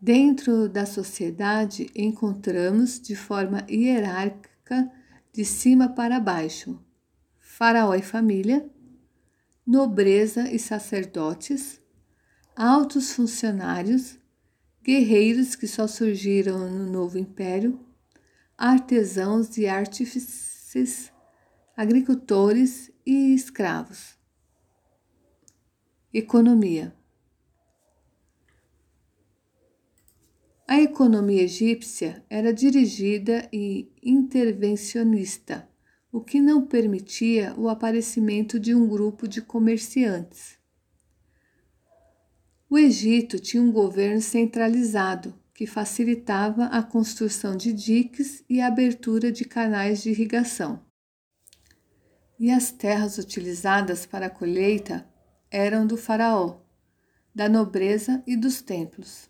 Dentro 0.00 0.68
da 0.68 0.86
sociedade, 0.86 1.90
encontramos 1.94 2.98
de 2.98 3.14
forma 3.14 3.66
hierárquica, 3.68 4.90
de 5.32 5.44
cima 5.44 5.90
para 5.90 6.18
baixo, 6.18 6.82
faraó 7.38 7.94
e 7.94 8.02
família, 8.02 8.68
nobreza 9.66 10.50
e 10.50 10.58
sacerdotes, 10.58 11.80
altos 12.56 13.12
funcionários, 13.12 14.18
guerreiros 14.82 15.54
que 15.54 15.68
só 15.68 15.86
surgiram 15.86 16.58
no 16.70 16.90
novo 16.90 17.18
império, 17.18 17.78
artesãos 18.60 19.56
e 19.56 19.66
artífices, 19.66 21.10
agricultores 21.74 22.92
e 23.06 23.32
escravos. 23.32 24.18
Economia. 26.12 26.94
A 30.68 30.78
economia 30.78 31.42
egípcia 31.42 32.22
era 32.28 32.52
dirigida 32.52 33.48
e 33.50 33.90
intervencionista 34.02 35.66
o 36.12 36.20
que 36.20 36.38
não 36.38 36.66
permitia 36.66 37.54
o 37.56 37.66
aparecimento 37.66 38.60
de 38.60 38.74
um 38.74 38.86
grupo 38.86 39.26
de 39.26 39.40
comerciantes. 39.40 40.58
O 42.68 42.76
Egito 42.76 43.38
tinha 43.38 43.62
um 43.62 43.72
governo 43.72 44.20
centralizado 44.20 45.39
que 45.60 45.66
facilitava 45.66 46.64
a 46.68 46.82
construção 46.82 47.54
de 47.54 47.70
diques 47.70 48.42
e 48.48 48.62
a 48.62 48.66
abertura 48.66 49.30
de 49.30 49.44
canais 49.44 50.02
de 50.02 50.08
irrigação. 50.08 50.82
E 52.38 52.50
as 52.50 52.72
terras 52.72 53.18
utilizadas 53.18 54.06
para 54.06 54.24
a 54.24 54.30
colheita 54.30 55.06
eram 55.50 55.86
do 55.86 55.98
faraó, 55.98 56.62
da 57.34 57.46
nobreza 57.46 58.22
e 58.26 58.38
dos 58.38 58.62
templos. 58.62 59.28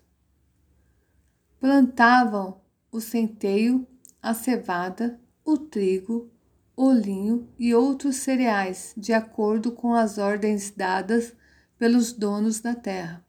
Plantavam 1.59 2.61
o 2.89 3.01
centeio, 3.01 3.85
a 4.21 4.33
cevada, 4.33 5.19
o 5.43 5.57
trigo, 5.57 6.31
o 6.77 6.93
linho 6.93 7.49
e 7.59 7.75
outros 7.75 8.15
cereais, 8.15 8.93
de 8.95 9.11
acordo 9.11 9.73
com 9.73 9.93
as 9.93 10.17
ordens 10.17 10.71
dadas 10.71 11.33
pelos 11.77 12.13
donos 12.13 12.61
da 12.61 12.73
terra. 12.73 13.21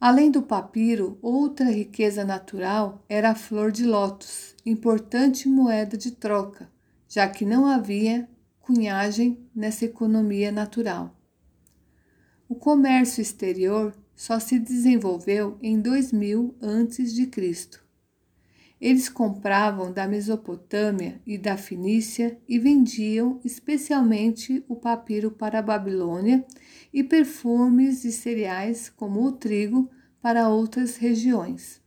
Além 0.00 0.30
do 0.30 0.40
papiro, 0.40 1.18
outra 1.20 1.66
riqueza 1.66 2.24
natural 2.24 3.04
era 3.06 3.32
a 3.32 3.34
flor 3.34 3.70
de 3.70 3.84
lótus, 3.84 4.56
importante 4.64 5.46
moeda 5.46 5.94
de 5.94 6.12
troca, 6.12 6.70
já 7.06 7.28
que 7.28 7.44
não 7.44 7.66
havia 7.66 8.26
cunhagem 8.60 9.38
nessa 9.54 9.84
economia 9.84 10.50
natural. 10.50 11.14
O 12.48 12.54
comércio 12.54 13.20
exterior 13.20 13.94
só 14.16 14.40
se 14.40 14.58
desenvolveu 14.58 15.58
em 15.60 15.78
2000 15.78 16.54
a.C. 16.62 17.30
Eles 18.80 19.10
compravam 19.10 19.92
da 19.92 20.08
Mesopotâmia 20.08 21.20
e 21.26 21.36
da 21.36 21.58
Fenícia 21.58 22.38
e 22.48 22.58
vendiam 22.58 23.38
especialmente 23.44 24.64
o 24.66 24.76
papiro 24.76 25.30
para 25.30 25.58
a 25.58 25.62
Babilônia 25.62 26.42
e 26.92 27.04
perfumes 27.04 28.04
e 28.04 28.12
cereais, 28.12 28.88
como 28.88 29.24
o 29.24 29.32
trigo, 29.32 29.90
para 30.20 30.48
outras 30.48 30.96
regiões. 30.96 31.80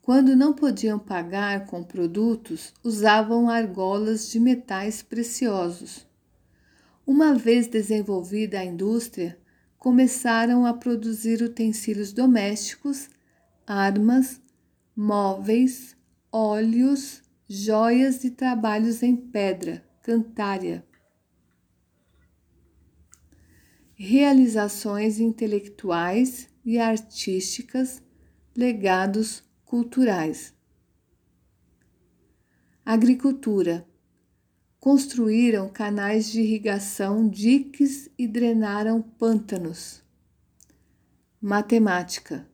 Quando 0.00 0.34
não 0.34 0.52
podiam 0.52 0.98
pagar 0.98 1.66
com 1.66 1.84
produtos, 1.84 2.72
usavam 2.82 3.48
argolas 3.48 4.30
de 4.30 4.40
metais 4.40 5.02
preciosos. 5.02 6.06
Uma 7.06 7.34
vez 7.34 7.66
desenvolvida 7.66 8.60
a 8.60 8.64
indústria, 8.64 9.38
começaram 9.78 10.66
a 10.66 10.74
produzir 10.74 11.42
utensílios 11.42 12.12
domésticos, 12.12 13.08
armas, 13.66 14.40
móveis, 14.96 15.96
óleos, 16.32 17.22
joias 17.48 18.24
e 18.24 18.30
trabalhos 18.30 19.02
em 19.02 19.16
pedra, 19.16 19.84
cantária. 20.02 20.84
Realizações 24.02 25.20
intelectuais 25.20 26.48
e 26.64 26.78
artísticas, 26.78 28.02
legados 28.56 29.42
culturais. 29.62 30.54
Agricultura. 32.82 33.86
construíram 34.78 35.68
canais 35.68 36.32
de 36.32 36.40
irrigação, 36.40 37.28
diques 37.28 38.08
e 38.16 38.26
drenaram 38.26 39.02
pântanos. 39.02 40.02
Matemática. 41.38 42.48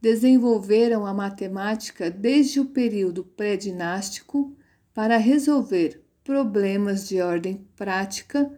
Desenvolveram 0.00 1.04
a 1.04 1.12
matemática 1.12 2.08
desde 2.08 2.60
o 2.60 2.64
período 2.64 3.24
pré-dinástico 3.24 4.56
para 4.94 5.16
resolver 5.16 6.00
problemas 6.22 7.08
de 7.08 7.20
ordem 7.20 7.66
prática, 7.74 8.56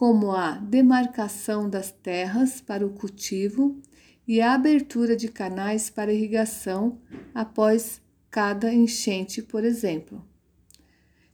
como 0.00 0.32
a 0.32 0.52
demarcação 0.52 1.68
das 1.68 1.92
terras 1.92 2.58
para 2.58 2.86
o 2.86 2.90
cultivo 2.90 3.78
e 4.26 4.40
a 4.40 4.54
abertura 4.54 5.14
de 5.14 5.28
canais 5.28 5.90
para 5.90 6.10
irrigação 6.10 6.98
após 7.34 8.00
cada 8.30 8.72
enchente, 8.72 9.42
por 9.42 9.62
exemplo 9.62 10.24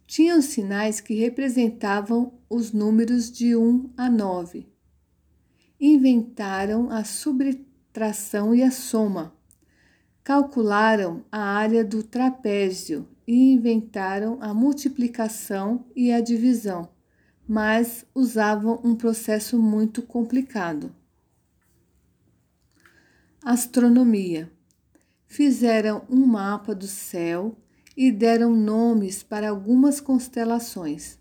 tinham 0.06 0.40
sinais 0.40 1.00
que 1.00 1.14
representavam 1.14 2.32
os 2.48 2.72
números 2.72 3.30
de 3.30 3.56
1 3.56 3.90
a 3.96 4.08
9. 4.08 4.66
Inventaram 5.80 6.90
a 6.90 7.02
subtração 7.02 8.54
e 8.54 8.62
a 8.62 8.70
soma. 8.70 9.34
Calcularam 10.22 11.24
a 11.30 11.40
área 11.40 11.84
do 11.84 12.02
trapézio 12.02 13.08
e 13.26 13.52
inventaram 13.52 14.38
a 14.40 14.54
multiplicação 14.54 15.84
e 15.94 16.12
a 16.12 16.20
divisão, 16.20 16.88
mas 17.48 18.04
usavam 18.14 18.80
um 18.82 18.94
processo 18.94 19.58
muito 19.58 20.02
complicado. 20.02 20.94
Astronomia. 23.42 24.50
Fizeram 25.26 26.04
um 26.08 26.26
mapa 26.26 26.74
do 26.74 26.86
céu 26.86 27.56
e 27.96 28.10
deram 28.10 28.54
nomes 28.54 29.22
para 29.22 29.50
algumas 29.50 30.00
constelações. 30.00 31.18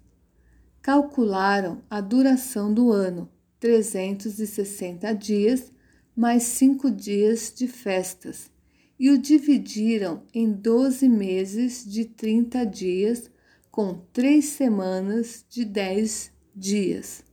Calcularam 0.81 1.81
a 1.89 2.01
duração 2.01 2.73
do 2.73 2.91
ano, 2.91 3.29
360 3.59 5.13
dias 5.13 5.71
mais 6.15 6.43
cinco 6.43 6.89
dias 6.89 7.53
de 7.53 7.67
festas, 7.67 8.49
e 8.97 9.09
o 9.09 9.17
dividiram 9.17 10.23
em 10.33 10.49
12 10.49 11.09
meses 11.09 11.83
de 11.85 12.05
30 12.05 12.65
dias, 12.65 13.29
com 13.75 13.93
três 14.13 14.45
semanas 14.45 15.45
de 15.49 15.65
10 15.65 16.31
dias. 16.55 17.25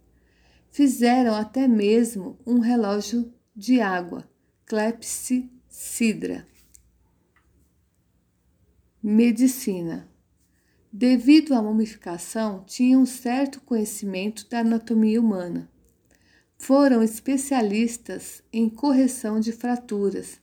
Fizeram 0.73 1.37
até 1.37 1.69
mesmo 1.69 2.37
um 2.45 2.59
relógio 2.59 3.33
de 3.55 3.81
água, 3.81 4.29
clepsidra 4.67 6.45
Medicina. 9.01 10.11
Devido 10.93 11.55
à 11.55 11.63
mumificação, 11.63 12.65
tinham 12.67 13.07
certo 13.07 13.61
conhecimento 13.61 14.51
da 14.51 14.63
anatomia 14.63 15.21
humana. 15.21 15.71
Foram 16.59 17.05
especialistas 17.05 18.43
em 18.53 18.69
correção 18.69 19.39
de 19.39 19.53
fraturas. 19.53 20.41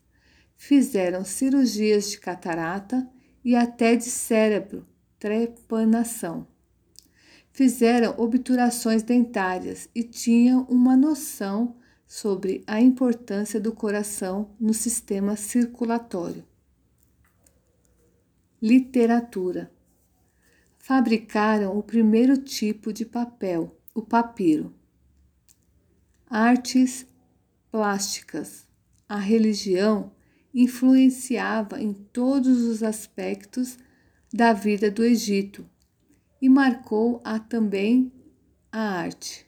Fizeram 0.56 1.26
cirurgias 1.26 2.10
de 2.10 2.20
catarata 2.22 3.06
e 3.44 3.54
até 3.54 3.98
de 3.98 4.06
cérebro, 4.06 4.88
trepanação. 5.20 6.48
Fizeram 7.52 8.16
obturações 8.18 9.04
dentárias 9.04 9.90
e 9.94 10.02
tinham 10.02 10.64
uma 10.70 10.96
noção 10.96 11.76
sobre 12.08 12.64
a 12.66 12.80
importância 12.80 13.60
do 13.60 13.72
coração 13.72 14.50
no 14.60 14.74
sistema 14.74 15.36
circulatório. 15.36 16.44
Literatura. 18.62 19.72
Fabricaram 20.78 21.78
o 21.78 21.84
primeiro 21.84 22.38
tipo 22.38 22.92
de 22.92 23.06
papel, 23.06 23.78
o 23.94 24.02
papiro. 24.02 24.74
Artes 26.28 27.06
plásticas. 27.72 28.68
A 29.08 29.18
religião 29.18 30.12
influenciava 30.54 31.82
em 31.82 31.94
todos 31.94 32.64
os 32.64 32.82
aspectos 32.82 33.78
da 34.34 34.54
vida 34.54 34.90
do 34.92 35.04
Egito 35.04 35.66
e 36.42 36.48
marcou 36.48 37.22
a 37.24 37.40
também 37.40 38.12
a 38.72 38.80
arte, 38.80 39.46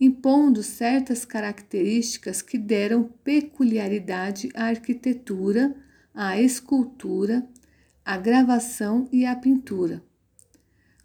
impondo 0.00 0.62
certas 0.62 1.24
características 1.24 2.42
que 2.42 2.58
deram 2.58 3.04
peculiaridade 3.24 4.50
à 4.54 4.64
arquitetura, 4.64 5.74
à 6.14 6.40
escultura 6.40 7.48
a 8.08 8.16
gravação 8.16 9.06
e 9.12 9.26
a 9.26 9.36
pintura. 9.36 10.02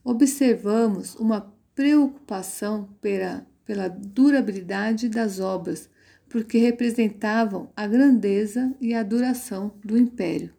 Observamos 0.05 1.15
uma 1.15 1.53
preocupação 1.75 2.95
pela, 3.01 3.45
pela 3.65 3.89
durabilidade 3.89 5.09
das 5.09 5.37
obras, 5.41 5.89
porque 6.29 6.57
representavam 6.59 7.69
a 7.75 7.85
grandeza 7.87 8.73
e 8.79 8.93
a 8.93 9.03
duração 9.03 9.73
do 9.83 9.97
império. 9.97 10.53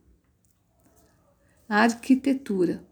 Arquitetura. 1.69 2.85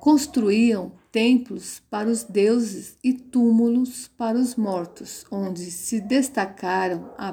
Construíam 0.00 0.92
templos 1.10 1.80
para 1.90 2.08
os 2.08 2.24
deuses 2.24 2.98
e 3.02 3.12
túmulos 3.12 4.08
para 4.08 4.36
os 4.36 4.56
mortos, 4.56 5.24
onde 5.30 5.70
se 5.70 6.00
destacaram 6.00 7.12
a 7.16 7.32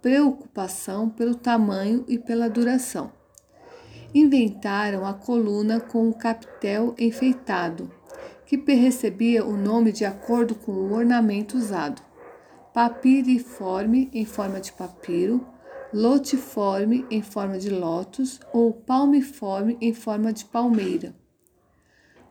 preocupação 0.00 1.10
pelo 1.10 1.34
tamanho 1.34 2.04
e 2.08 2.18
pela 2.18 2.48
duração 2.48 3.12
inventaram 4.14 5.06
a 5.06 5.14
coluna 5.14 5.80
com 5.80 6.08
o 6.08 6.14
capitel 6.14 6.94
enfeitado, 6.98 7.90
que 8.44 8.56
recebia 8.74 9.44
o 9.44 9.56
nome 9.56 9.92
de 9.92 10.04
acordo 10.04 10.54
com 10.54 10.72
o 10.72 10.92
ornamento 10.92 11.56
usado. 11.56 12.02
Papiriforme 12.74 14.10
em 14.12 14.24
forma 14.24 14.60
de 14.60 14.72
papiro, 14.72 15.46
lotiforme 15.92 17.04
em 17.10 17.22
forma 17.22 17.58
de 17.58 17.70
lótus 17.70 18.40
ou 18.52 18.72
palmiforme 18.72 19.76
em 19.80 19.92
forma 19.92 20.32
de 20.32 20.44
palmeira. 20.44 21.14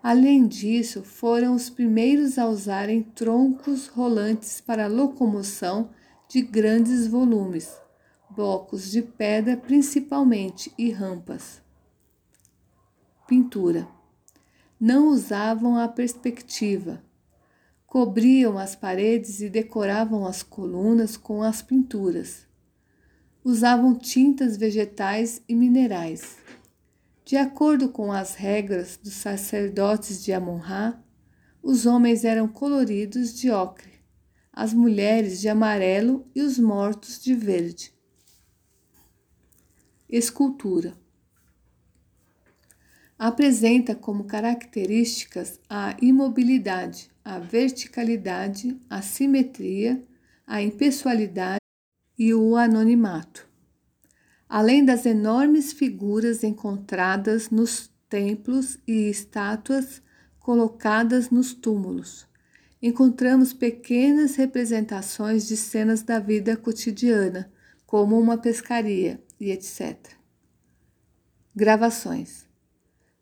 Além 0.02 0.48
disso, 0.48 1.04
foram 1.04 1.54
os 1.56 1.70
primeiros 1.70 2.38
a 2.38 2.48
usarem 2.48 3.04
troncos 3.04 3.88
rolantes 3.88 4.62
para 4.62 4.88
locomoção 4.88 5.90
de 6.28 6.42
grandes 6.42 7.06
volumes, 7.06 7.76
blocos 8.30 8.90
de 8.90 9.02
pedra 9.02 9.58
principalmente 9.58 10.74
e 10.78 10.90
rampas 10.92 11.62
pintura. 13.30 13.88
Não 14.80 15.10
usavam 15.10 15.78
a 15.78 15.88
perspectiva. 15.88 17.04
Cobriam 17.86 18.58
as 18.58 18.76
paredes 18.76 19.40
e 19.40 19.50
decoravam 19.50 20.26
as 20.26 20.42
colunas 20.42 21.16
com 21.16 21.44
as 21.44 21.62
pinturas. 21.62 22.48
Usavam 23.44 23.96
tintas 23.96 24.58
vegetais 24.58 25.42
e 25.48 25.56
minerais. 25.56 26.38
De 27.24 27.38
acordo 27.38 27.90
com 27.90 28.12
as 28.12 28.36
regras 28.36 28.98
dos 29.02 29.14
sacerdotes 29.14 30.24
de 30.24 30.34
Amon-Ra, 30.34 31.02
os 31.62 31.86
homens 31.86 32.26
eram 32.26 32.48
coloridos 32.48 33.34
de 33.34 33.50
ocre, 33.50 34.02
as 34.52 34.74
mulheres 34.74 35.40
de 35.40 35.48
amarelo 35.48 36.28
e 36.36 36.42
os 36.42 36.58
mortos 36.60 37.24
de 37.24 37.34
verde. 37.34 37.94
Escultura 40.10 40.98
apresenta 43.18 43.94
como 43.94 44.24
características 44.24 45.60
a 45.70 45.96
imobilidade, 46.02 47.12
a 47.24 47.38
verticalidade, 47.38 48.80
a 48.90 49.02
simetria, 49.02 50.04
a 50.48 50.62
impessoalidade 50.62 51.59
e 52.20 52.34
o 52.34 52.58
anonimato. 52.58 53.48
Além 54.48 54.84
das 54.84 55.06
enormes 55.06 55.72
figuras 55.74 56.44
encontradas 56.44 57.50
nos 57.50 57.90
templos 58.10 58.78
e 58.86 59.10
estátuas 59.10 60.02
colocadas 60.40 61.30
nos 61.30 61.54
túmulos, 61.54 62.28
encontramos 62.82 63.54
pequenas 63.54 64.36
representações 64.36 65.48
de 65.48 65.56
cenas 65.56 66.04
da 66.04 66.20
vida 66.20 66.58
cotidiana, 66.58 67.50
como 67.86 68.20
uma 68.20 68.38
pescaria 68.38 69.24
e 69.40 69.50
etc. 69.52 69.98
Gravações 71.56 72.50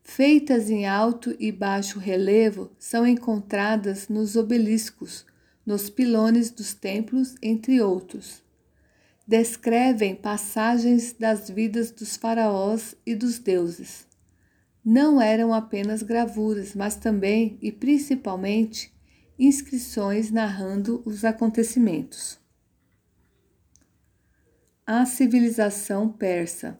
feitas 0.07 0.69
em 0.69 0.87
alto 0.87 1.35
e 1.37 1.51
baixo 1.51 1.99
relevo, 1.99 2.71
são 2.79 3.05
encontradas 3.05 4.07
nos 4.07 4.37
obeliscos, 4.37 5.25
nos 5.65 5.89
pilones 5.89 6.49
dos 6.49 6.73
templos, 6.73 7.35
entre 7.43 7.81
outros. 7.81 8.41
Descrevem 9.27 10.15
passagens 10.15 11.11
das 11.11 11.49
vidas 11.49 11.91
dos 11.91 12.15
faraós 12.15 12.95
e 13.05 13.13
dos 13.13 13.39
deuses. 13.39 14.07
Não 14.83 15.21
eram 15.21 15.53
apenas 15.53 16.01
gravuras, 16.01 16.73
mas 16.73 16.95
também 16.95 17.57
e 17.61 17.69
principalmente 17.69 18.95
inscrições 19.37 20.31
narrando 20.31 21.03
os 21.05 21.25
acontecimentos. 21.25 22.39
A 24.85 25.05
civilização 25.05 26.07
persa 26.07 26.79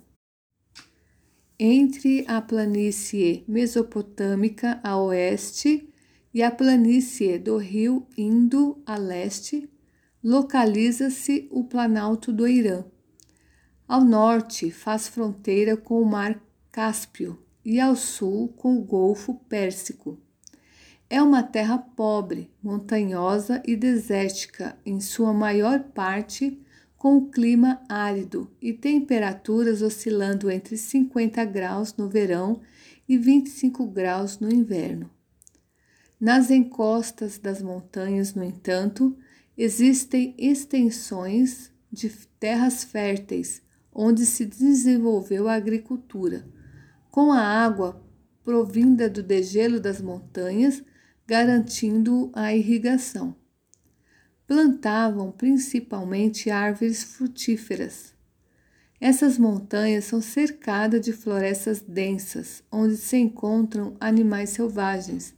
entre 1.59 2.23
a 2.27 2.39
planície 2.39 3.43
mesopotâmica 3.47 4.79
a 4.83 4.95
oeste 4.97 5.91
e 6.33 6.43
a 6.43 6.51
planície 6.51 7.37
do 7.37 7.57
rio 7.57 8.07
Indo 8.17 8.81
a 8.85 8.95
leste, 8.95 9.69
localiza-se 10.28 11.47
o 11.49 11.63
Planalto 11.63 12.34
do 12.34 12.45
Irã. 12.45 12.84
Ao 13.88 14.03
norte, 14.03 14.69
faz 14.69 15.07
fronteira 15.07 15.78
com 15.78 16.01
o 16.01 16.05
Mar 16.05 16.38
Cáspio 16.69 17.41
e 17.63 17.80
ao 17.80 17.95
sul 17.95 18.49
com 18.49 18.78
o 18.78 18.84
Golfo 18.84 19.36
Pérsico. 19.47 20.19
É 21.09 21.21
uma 21.21 21.43
terra 21.43 21.78
pobre, 21.78 22.51
montanhosa 22.61 23.63
e 23.65 23.78
desértica, 23.78 24.78
em 24.86 24.99
sua 24.99 25.32
maior 25.32 25.80
parte 25.80 26.61
com 26.97 27.30
clima 27.30 27.82
árido 27.88 28.51
e 28.61 28.73
temperaturas 28.73 29.82
oscilando 29.82 30.51
entre 30.51 30.75
50 30.75 31.45
graus 31.45 31.95
no 31.95 32.09
verão 32.09 32.59
e 33.07 33.17
25 33.17 33.88
graus 33.88 34.39
no 34.39 34.53
inverno. 34.53 35.09
Nas 36.19 36.51
encostas 36.51 37.38
das 37.38 37.61
montanhas, 37.61 38.34
no 38.34 38.43
entanto, 38.43 39.17
existem 39.58 40.36
extensões 40.38 41.72
de 41.91 42.10
terras 42.39 42.84
férteis 42.84 43.62
onde 43.91 44.26
se 44.26 44.45
desenvolveu 44.45 45.47
a 45.47 45.55
agricultura, 45.55 46.47
com 47.10 47.32
a 47.32 47.41
água 47.41 48.05
provinda 48.43 49.10
do 49.10 49.24
degelo 49.24 49.80
das 49.80 49.99
montanhas, 49.99 50.84
garantindo 51.26 52.30
a 52.34 52.53
irrigação 52.53 53.36
plantavam 54.47 55.30
principalmente 55.30 56.49
árvores 56.49 57.03
frutíferas. 57.03 58.16
Essas 58.99 59.38
montanhas 59.38 60.05
são 60.05 60.22
cercadas 60.22 61.01
de 61.01 61.12
florestas 61.12 61.82
densas, 61.82 62.64
onde 62.72 62.95
se 62.95 63.18
encontram 63.18 63.95
animais 63.99 64.51
selvagens, 64.51 65.36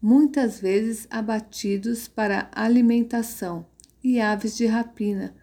muitas 0.00 0.60
vezes 0.60 1.06
abatidos 1.10 2.08
para 2.08 2.48
alimentação, 2.52 3.66
e 4.02 4.20
aves 4.20 4.56
de 4.56 4.66
rapina, 4.66 5.34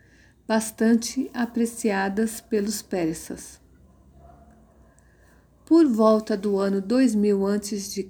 bastante 0.47 1.29
apreciadas 1.33 2.39
pelos 2.39 2.81
persas. 2.81 3.59
Por 5.65 5.87
volta 5.87 6.37
do 6.37 6.57
ano 6.57 6.81
2000 6.81 7.47
a.C., 7.47 8.09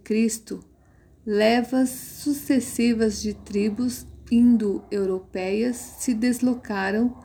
levas 1.25 1.89
sucessivas 1.89 3.21
de 3.21 3.33
tribos 3.33 4.05
indo-europeias 4.31 5.75
se 5.75 6.13
deslocaram, 6.13 7.17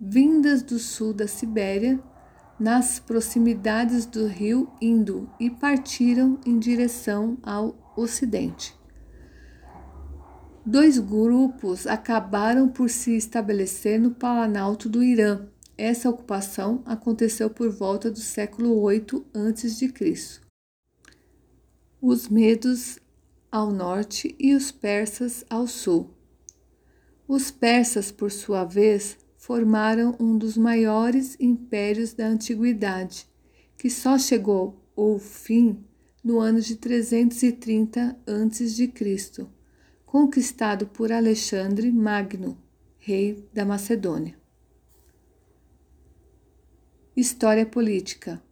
vindas 0.00 0.62
do 0.62 0.78
sul 0.78 1.12
da 1.12 1.26
Sibéria, 1.26 2.00
nas 2.58 3.00
proximidades 3.00 4.04
do 4.04 4.26
rio 4.26 4.70
Indo 4.80 5.30
e 5.40 5.48
partiram 5.48 6.38
em 6.44 6.58
direção 6.58 7.38
ao 7.42 7.74
ocidente. 7.96 8.78
Dois 10.64 10.98
grupos 10.98 11.86
acabaram 11.86 12.68
por 12.68 12.90
se 12.90 13.16
estabelecer 13.16 13.98
no 13.98 14.10
Planalto 14.10 14.88
do 14.88 15.02
Irã. 15.02 15.46
Essa 15.76 16.10
ocupação 16.10 16.82
aconteceu 16.84 17.48
por 17.48 17.70
volta 17.70 18.10
do 18.10 18.20
século 18.20 18.78
8 18.80 19.24
a.C. 19.32 20.40
Os 22.00 22.28
medos 22.28 22.98
ao 23.50 23.72
norte 23.72 24.34
e 24.38 24.54
os 24.54 24.70
persas 24.70 25.44
ao 25.48 25.66
sul. 25.66 26.10
Os 27.26 27.50
persas, 27.50 28.12
por 28.12 28.30
sua 28.30 28.64
vez, 28.64 29.16
formaram 29.36 30.14
um 30.20 30.36
dos 30.36 30.56
maiores 30.56 31.36
impérios 31.40 32.12
da 32.12 32.26
antiguidade, 32.26 33.26
que 33.78 33.88
só 33.88 34.18
chegou 34.18 34.84
ao 34.94 35.18
fim 35.18 35.82
no 36.22 36.38
ano 36.38 36.60
de 36.60 36.76
330 36.76 38.16
a.C., 38.26 39.46
conquistado 40.04 40.86
por 40.86 41.10
Alexandre 41.10 41.90
Magno, 41.90 42.58
rei 42.98 43.48
da 43.52 43.64
Macedônia. 43.64 44.38
História 47.16 47.64
política. 47.64 48.42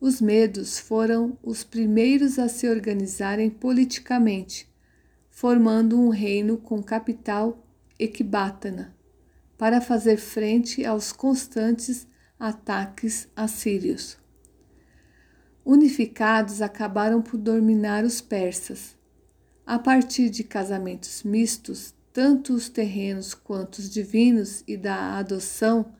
Os 0.00 0.20
medos 0.20 0.78
foram 0.78 1.38
os 1.42 1.64
primeiros 1.64 2.38
a 2.38 2.48
se 2.48 2.68
organizarem 2.68 3.50
politicamente, 3.50 4.68
formando 5.30 5.98
um 5.98 6.08
reino 6.08 6.58
com 6.58 6.82
capital 6.82 7.66
Ecbátana, 7.98 8.94
para 9.56 9.80
fazer 9.80 10.16
frente 10.16 10.84
aos 10.84 11.12
constantes 11.12 12.06
ataques 12.38 13.28
assírios. 13.34 14.23
Unificados, 15.64 16.60
acabaram 16.60 17.22
por 17.22 17.38
dominar 17.38 18.04
os 18.04 18.20
persas. 18.20 18.96
A 19.66 19.78
partir 19.78 20.28
de 20.28 20.44
casamentos 20.44 21.22
mistos, 21.22 21.94
tanto 22.12 22.52
os 22.52 22.68
terrenos 22.68 23.34
quanto 23.34 23.78
os 23.78 23.88
divinos 23.88 24.62
e 24.68 24.76
da 24.76 25.16
adoção 25.16 25.94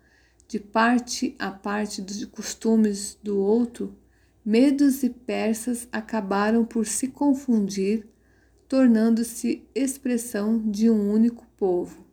de 0.46 0.60
parte 0.60 1.34
a 1.38 1.50
parte 1.50 2.02
dos 2.02 2.24
costumes 2.26 3.18
do 3.22 3.38
outro, 3.38 3.96
medos 4.44 5.02
e 5.02 5.08
persas 5.08 5.88
acabaram 5.90 6.64
por 6.64 6.86
se 6.86 7.08
confundir 7.08 8.06
tornando-se 8.68 9.66
expressão 9.74 10.58
de 10.58 10.90
um 10.90 11.10
único 11.10 11.46
povo. 11.56 12.04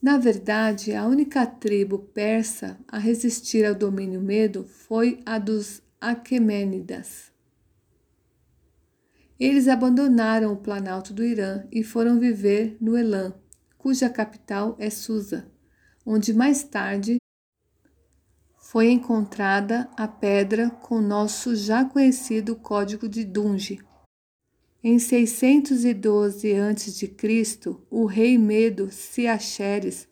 Na 0.00 0.16
verdade, 0.16 0.94
a 0.94 1.06
única 1.06 1.44
tribo 1.44 1.98
persa 1.98 2.78
a 2.86 2.98
resistir 2.98 3.64
ao 3.66 3.74
domínio 3.74 4.20
medo 4.20 4.64
foi 4.64 5.20
a 5.26 5.38
dos 5.38 5.82
Aquemênidas. 6.00 7.32
Eles 9.38 9.66
abandonaram 9.66 10.52
o 10.52 10.56
planalto 10.56 11.12
do 11.12 11.24
Irã 11.24 11.64
e 11.72 11.82
foram 11.82 12.20
viver 12.20 12.76
no 12.80 12.96
Elam, 12.96 13.34
cuja 13.76 14.08
capital 14.08 14.76
é 14.78 14.90
Susa, 14.90 15.50
onde 16.06 16.32
mais 16.32 16.62
tarde 16.62 17.18
foi 18.56 18.90
encontrada 18.90 19.90
a 19.96 20.06
pedra 20.06 20.70
com 20.70 21.00
nosso 21.00 21.56
já 21.56 21.84
conhecido 21.84 22.54
código 22.54 23.08
de 23.08 23.24
Dunge. 23.24 23.80
Em 24.84 25.00
612 25.00 26.54
a.C., 26.54 27.16
o 27.90 28.04
rei 28.06 28.38
Medo 28.38 28.92
Siaxeres 28.92 30.06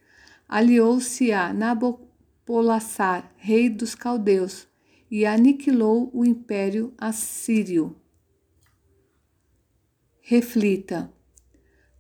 aliou-se 0.49 1.31
a 1.33 1.53
Nabopolassar, 1.53 3.33
rei 3.37 3.69
dos 3.69 3.95
caldeus, 3.95 4.67
e 5.11 5.25
aniquilou 5.25 6.11
o 6.13 6.25
império 6.25 6.93
assírio. 6.99 7.97
Reflita: 10.21 11.13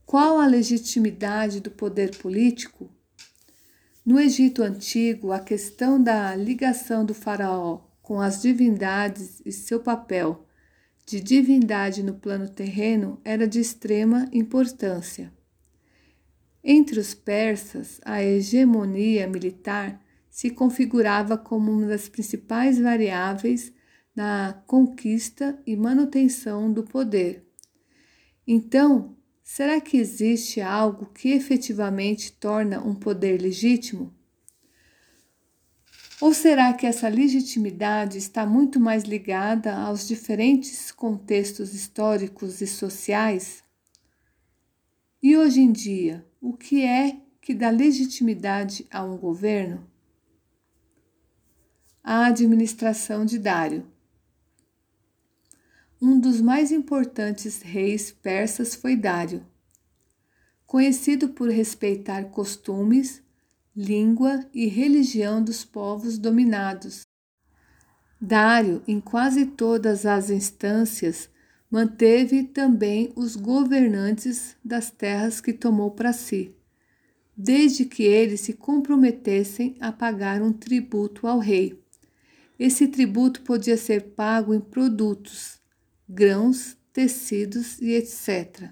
qual 0.05 0.39
a 0.39 0.47
legitimidade 0.47 1.61
do 1.61 1.71
poder 1.71 2.17
político? 2.17 2.91
No 4.05 4.21
Egito 4.21 4.63
Antigo, 4.63 5.33
a 5.33 5.41
questão 5.41 6.01
da 6.01 6.35
ligação 6.37 7.05
do 7.05 7.13
Faraó 7.13 7.81
com 8.01 8.21
as 8.21 8.41
divindades 8.41 9.43
e 9.45 9.51
seu 9.51 9.81
papel 9.81 10.47
de 11.05 11.21
divindade 11.21 12.05
no 12.05 12.15
plano 12.15 12.49
terreno 12.49 13.21
era 13.25 13.49
de 13.49 13.59
extrema 13.59 14.29
importância. 14.33 15.33
Entre 16.63 17.01
os 17.01 17.15
persas, 17.15 18.01
a 18.05 18.23
hegemonia 18.23 19.27
militar 19.27 20.01
se 20.37 20.51
configurava 20.51 21.39
como 21.39 21.72
uma 21.72 21.87
das 21.87 22.11
principais 22.11 22.78
variáveis 22.78 23.72
na 24.14 24.53
conquista 24.66 25.59
e 25.66 25.74
manutenção 25.74 26.70
do 26.70 26.82
poder. 26.82 27.43
Então, 28.47 29.16
será 29.43 29.80
que 29.80 29.97
existe 29.97 30.61
algo 30.61 31.07
que 31.07 31.30
efetivamente 31.30 32.32
torna 32.32 32.84
um 32.84 32.95
poder 32.95 33.41
legítimo? 33.41 34.14
Ou 36.20 36.34
será 36.34 36.74
que 36.74 36.87
essa 36.87 37.09
legitimidade 37.09 38.18
está 38.18 38.45
muito 38.45 38.78
mais 38.78 39.05
ligada 39.05 39.74
aos 39.74 40.07
diferentes 40.07 40.93
contextos 40.93 41.72
históricos 41.72 42.61
e 42.61 42.66
sociais? 42.66 43.64
E 45.22 45.34
hoje 45.34 45.62
em 45.62 45.72
dia, 45.72 46.26
o 46.43 46.53
que 46.53 46.84
é 46.84 47.22
que 47.41 47.55
dá 47.55 47.70
legitimidade 47.70 48.87
a 48.91 49.03
um 49.03 49.16
governo? 49.16 49.95
A 52.09 52.27
administração 52.27 53.25
de 53.25 53.37
Dário. 53.37 53.85
Um 56.01 56.21
dos 56.21 56.41
mais 56.41 56.71
importantes 56.71 57.63
reis 57.63 58.13
persas 58.13 58.77
foi 58.77 58.95
Dário, 58.95 59.45
conhecido 60.65 61.31
por 61.31 61.51
respeitar 61.51 62.27
costumes 62.27 63.21
língua 63.75 64.47
e 64.55 64.69
religião 64.69 65.43
dos 65.43 65.65
povos 65.65 66.17
dominados. 66.17 67.05
Dário, 68.21 68.85
em 68.87 69.01
quase 69.01 69.45
todas 69.45 70.07
as 70.07 70.31
instâncias, 70.31 71.29
manteve 71.69 72.45
também 72.45 73.13
os 73.17 73.35
governantes 73.35 74.57
das 74.65 74.93
terras 74.93 75.41
que 75.41 75.53
tomou 75.53 75.91
para 75.91 76.13
si, 76.13 76.55
desde 77.37 77.85
que 77.85 78.05
eles 78.05 78.43
se 78.43 78.53
comprometessem 78.53 79.77
a 79.81 79.91
pagar 79.91 80.41
um 80.41 80.53
tributo 80.53 81.27
ao 81.27 81.41
rei. 81.41 81.85
Esse 82.59 82.89
tributo 82.89 83.43
podia 83.43 83.77
ser 83.77 84.15
pago 84.15 84.55
em 84.55 84.61
produtos, 84.61 85.61
grãos, 86.09 86.77
tecidos 86.93 87.79
e 87.81 87.93
etc., 87.93 88.71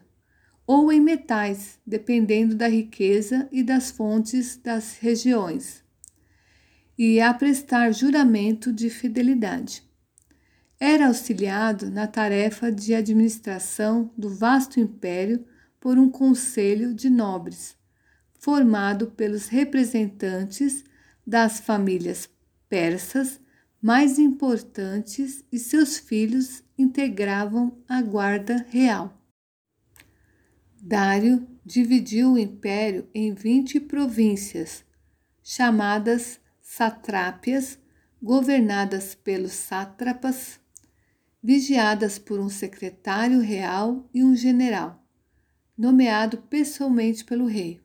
ou 0.66 0.90
em 0.90 0.98
metais, 0.98 1.78
dependendo 1.86 2.54
da 2.54 2.66
riqueza 2.66 3.46
e 3.52 3.62
das 3.62 3.90
fontes 3.90 4.56
das 4.56 4.96
regiões, 4.96 5.84
e 6.96 7.20
a 7.20 7.34
prestar 7.34 7.92
juramento 7.92 8.72
de 8.72 8.88
fidelidade. 8.88 9.82
Era 10.80 11.08
auxiliado 11.08 11.90
na 11.90 12.06
tarefa 12.06 12.72
de 12.72 12.94
administração 12.94 14.10
do 14.16 14.30
vasto 14.30 14.80
império 14.80 15.44
por 15.78 15.98
um 15.98 16.08
conselho 16.08 16.94
de 16.94 17.10
nobres, 17.10 17.76
formado 18.38 19.08
pelos 19.08 19.48
representantes 19.48 20.82
das 21.26 21.60
famílias 21.60 22.28
persas 22.70 23.38
mais 23.84 24.18
importantes 24.18 25.44
e 25.52 25.58
seus 25.58 25.98
filhos 25.98 26.64
integravam 26.78 27.76
a 27.86 28.00
guarda 28.00 28.64
real. 28.70 29.12
Dário 30.80 31.46
dividiu 31.62 32.32
o 32.32 32.38
império 32.38 33.06
em 33.14 33.34
20 33.34 33.80
províncias, 33.80 34.82
chamadas 35.42 36.40
satrápias, 36.62 37.78
governadas 38.22 39.14
pelos 39.14 39.52
sátrapas, 39.52 40.58
vigiadas 41.42 42.18
por 42.18 42.40
um 42.40 42.48
secretário 42.48 43.40
real 43.40 44.08
e 44.14 44.24
um 44.24 44.34
general, 44.34 45.06
nomeado 45.76 46.38
pessoalmente 46.38 47.22
pelo 47.22 47.44
rei. 47.44 47.83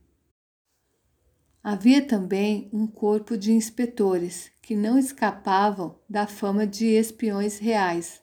Havia 1.63 2.01
também 2.01 2.69
um 2.71 2.87
corpo 2.87 3.37
de 3.37 3.51
inspetores 3.51 4.49
que 4.61 4.75
não 4.75 4.97
escapavam 4.97 5.99
da 6.09 6.25
fama 6.25 6.65
de 6.65 6.85
espiões 6.85 7.59
reais, 7.59 8.21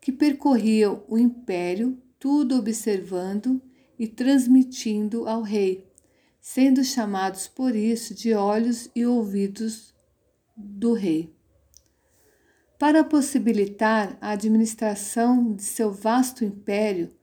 que 0.00 0.10
percorriam 0.10 1.04
o 1.08 1.18
império, 1.18 2.00
tudo 2.18 2.56
observando 2.56 3.60
e 3.98 4.06
transmitindo 4.06 5.28
ao 5.28 5.42
rei, 5.42 5.86
sendo 6.40 6.82
chamados 6.82 7.46
por 7.46 7.76
isso 7.76 8.14
de 8.14 8.32
olhos 8.32 8.88
e 8.94 9.04
ouvidos 9.04 9.94
do 10.56 10.94
rei. 10.94 11.34
Para 12.78 13.02
possibilitar 13.02 14.16
a 14.20 14.30
administração 14.30 15.54
de 15.54 15.62
seu 15.62 15.92
vasto 15.92 16.44
império, 16.44 17.15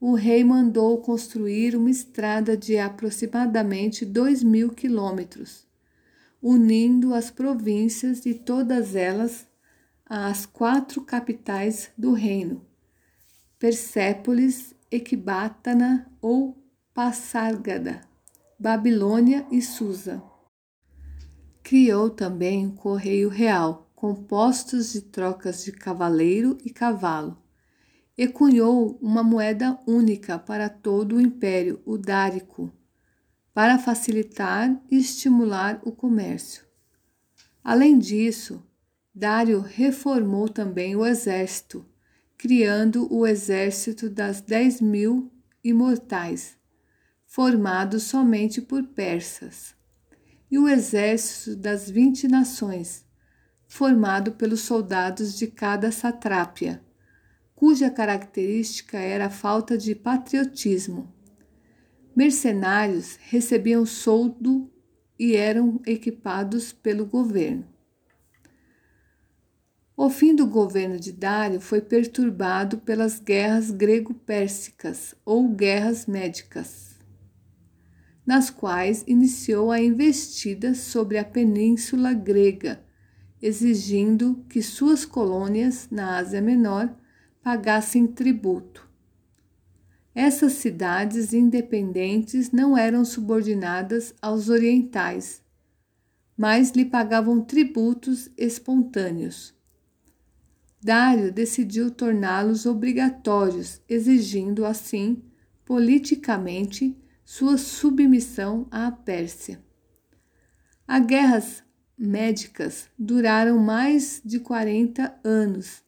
o 0.00 0.14
rei 0.14 0.42
mandou 0.42 0.98
construir 1.02 1.76
uma 1.76 1.90
estrada 1.90 2.56
de 2.56 2.78
aproximadamente 2.78 4.06
dois 4.06 4.42
mil 4.42 4.70
quilômetros, 4.70 5.66
unindo 6.40 7.12
as 7.12 7.30
províncias 7.30 8.24
e 8.24 8.32
todas 8.32 8.96
elas 8.96 9.46
às 10.06 10.46
quatro 10.46 11.02
capitais 11.02 11.90
do 11.98 12.14
reino: 12.14 12.64
Persépolis, 13.58 14.74
Equibátana 14.90 16.10
ou 16.22 16.56
Passárgada, 16.94 18.00
Babilônia 18.58 19.46
e 19.50 19.60
Susa. 19.60 20.22
Criou 21.62 22.08
também 22.08 22.66
um 22.66 22.74
correio 22.74 23.28
real, 23.28 23.90
compostos 23.94 24.94
de 24.94 25.02
trocas 25.02 25.62
de 25.62 25.72
cavaleiro 25.72 26.56
e 26.64 26.70
cavalo 26.70 27.39
e 28.20 28.28
cunhou 28.28 28.98
uma 29.00 29.22
moeda 29.22 29.78
única 29.86 30.38
para 30.38 30.68
todo 30.68 31.16
o 31.16 31.20
império, 31.22 31.80
o 31.86 31.96
dárico, 31.96 32.70
para 33.54 33.78
facilitar 33.78 34.78
e 34.90 34.98
estimular 34.98 35.80
o 35.86 35.90
comércio. 35.90 36.62
Além 37.64 37.98
disso, 37.98 38.62
Dário 39.14 39.60
reformou 39.60 40.50
também 40.50 40.94
o 40.94 41.06
exército, 41.06 41.82
criando 42.36 43.10
o 43.10 43.26
exército 43.26 44.10
das 44.10 44.42
dez 44.42 44.82
mil 44.82 45.32
imortais, 45.64 46.58
formado 47.24 47.98
somente 47.98 48.60
por 48.60 48.82
persas, 48.88 49.74
e 50.50 50.58
o 50.58 50.68
exército 50.68 51.56
das 51.56 51.88
vinte 51.88 52.28
nações, 52.28 53.02
formado 53.66 54.32
pelos 54.32 54.60
soldados 54.60 55.38
de 55.38 55.46
cada 55.46 55.90
satrápia 55.90 56.82
cuja 57.60 57.90
característica 57.90 58.96
era 58.96 59.26
a 59.26 59.30
falta 59.30 59.76
de 59.76 59.94
patriotismo. 59.94 61.12
Mercenários 62.16 63.18
recebiam 63.28 63.84
soldo 63.84 64.72
e 65.18 65.36
eram 65.36 65.78
equipados 65.86 66.72
pelo 66.72 67.04
governo. 67.04 67.68
O 69.94 70.08
fim 70.08 70.34
do 70.34 70.46
governo 70.46 70.98
de 70.98 71.12
Dário 71.12 71.60
foi 71.60 71.82
perturbado 71.82 72.78
pelas 72.78 73.20
guerras 73.20 73.70
grego-pérsicas 73.70 75.14
ou 75.22 75.46
guerras 75.46 76.06
médicas, 76.06 76.98
nas 78.24 78.48
quais 78.48 79.04
iniciou 79.06 79.70
a 79.70 79.78
investida 79.78 80.74
sobre 80.74 81.18
a 81.18 81.24
península 81.26 82.14
grega, 82.14 82.82
exigindo 83.42 84.46
que 84.48 84.62
suas 84.62 85.04
colônias 85.04 85.88
na 85.90 86.16
Ásia 86.16 86.40
Menor 86.40 86.98
pagassem 87.42 88.06
tributo. 88.06 88.88
Essas 90.14 90.54
cidades 90.54 91.32
independentes 91.32 92.50
não 92.50 92.76
eram 92.76 93.04
subordinadas 93.04 94.14
aos 94.20 94.48
orientais, 94.48 95.42
mas 96.36 96.72
lhe 96.72 96.84
pagavam 96.84 97.40
tributos 97.40 98.30
espontâneos. 98.36 99.54
Dário 100.82 101.32
decidiu 101.32 101.90
torná-los 101.90 102.66
obrigatórios, 102.66 103.80
exigindo 103.88 104.64
assim, 104.64 105.22
politicamente, 105.64 106.96
sua 107.24 107.56
submissão 107.56 108.66
à 108.70 108.90
Pérsia. 108.90 109.62
As 110.88 111.06
guerras 111.06 111.62
médicas 111.96 112.88
duraram 112.98 113.58
mais 113.58 114.20
de 114.24 114.40
40 114.40 115.20
anos 115.22 115.84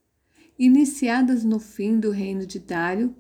iniciadas 0.59 1.45
no 1.45 1.59
fim 1.59 1.99
do 1.99 2.11
reino 2.11 2.47
de 2.47 2.59
Dário, 2.59 3.15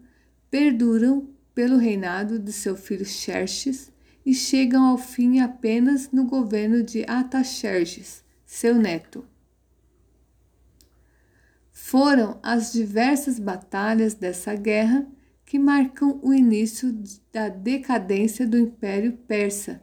perduram 0.50 1.28
pelo 1.54 1.76
reinado 1.76 2.38
de 2.38 2.52
seu 2.52 2.76
filho 2.76 3.04
Xerxes 3.04 3.92
e 4.24 4.32
chegam 4.32 4.84
ao 4.84 4.98
fim 4.98 5.40
apenas 5.40 6.10
no 6.10 6.24
governo 6.24 6.82
de 6.82 7.04
Ataxerxes, 7.08 8.22
seu 8.46 8.74
neto. 8.76 9.24
Foram 11.72 12.38
as 12.42 12.72
diversas 12.72 13.38
batalhas 13.38 14.14
dessa 14.14 14.54
guerra 14.54 15.06
que 15.44 15.58
marcam 15.58 16.20
o 16.22 16.32
início 16.32 16.96
da 17.32 17.48
decadência 17.48 18.46
do 18.46 18.58
Império 18.58 19.12
Persa, 19.26 19.82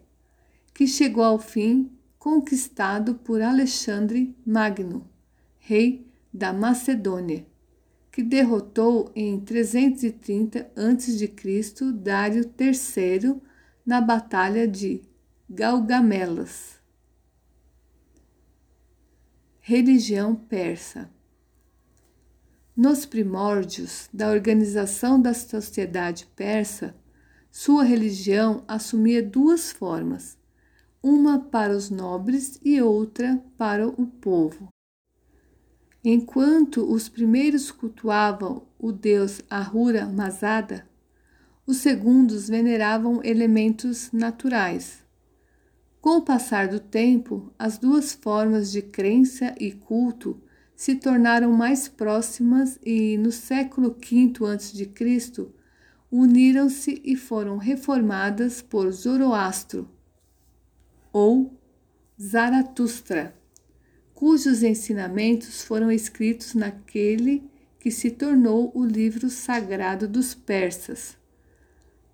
que 0.74 0.88
chegou 0.88 1.24
ao 1.24 1.38
fim 1.38 1.92
conquistado 2.18 3.16
por 3.16 3.42
Alexandre 3.42 4.36
Magno, 4.46 5.08
rei 5.60 6.09
da 6.34 6.54
Macedônia, 6.54 7.46
que 8.12 8.24
derrotou 8.24 9.12
em 9.16 9.40
330 9.40 10.72
a.C. 10.76 11.92
Dário 11.94 12.44
III 12.60 13.42
na 13.86 14.02
Batalha 14.02 14.68
de 14.68 15.02
Galgamelas. 15.50 16.80
Religião 19.60 20.36
persa. 20.36 21.10
Nos 22.76 23.06
primórdios 23.06 24.10
da 24.14 24.30
organização 24.30 25.22
da 25.22 25.34
sociedade 25.34 26.28
persa, 26.36 26.96
sua 27.52 27.84
religião 27.84 28.64
assumia 28.68 29.22
duas 29.22 29.72
formas, 29.72 30.38
uma 31.04 31.40
para 31.40 31.76
os 31.76 31.90
nobres 31.90 32.60
e 32.64 32.82
outra 32.82 33.44
para 33.58 33.88
o 33.88 34.08
povo. 34.08 34.70
Enquanto 36.04 36.90
os 36.90 37.10
primeiros 37.10 37.72
cultuavam 37.72 38.64
o 38.80 38.90
deus 38.90 39.42
Ahura 39.50 40.06
Mazada, 40.06 40.88
os 41.68 41.78
segundos 41.78 42.48
veneravam 42.48 43.22
elementos 43.22 44.10
naturais. 44.14 45.04
Com 46.00 46.18
o 46.18 46.22
passar 46.22 46.70
do 46.70 46.80
tempo, 46.80 47.54
as 47.60 47.78
duas 47.78 48.14
formas 48.14 48.72
de 48.72 48.82
crença 48.82 49.54
e 49.60 49.74
culto 49.74 50.42
se 50.74 50.96
tornaram 50.96 51.52
mais 51.52 51.90
próximas 51.90 52.80
e, 52.82 53.18
no 53.18 53.34
século 53.34 53.90
V 53.90 54.32
a.C., 54.46 55.50
uniram-se 56.10 57.02
e 57.04 57.18
foram 57.18 57.58
reformadas 57.58 58.62
por 58.62 58.90
Zoroastro 58.90 59.90
ou 61.12 61.54
Zaratustra 62.20 63.39
cujos 64.20 64.64
ensinamentos 64.64 65.64
foram 65.64 65.90
escritos 65.90 66.54
naquele 66.54 67.42
que 67.80 67.90
se 67.90 68.12
tornou 68.12 68.70
o 68.76 68.84
livro 68.84 69.30
sagrado 69.30 70.10
dos 70.10 70.36
persas. 70.36 71.18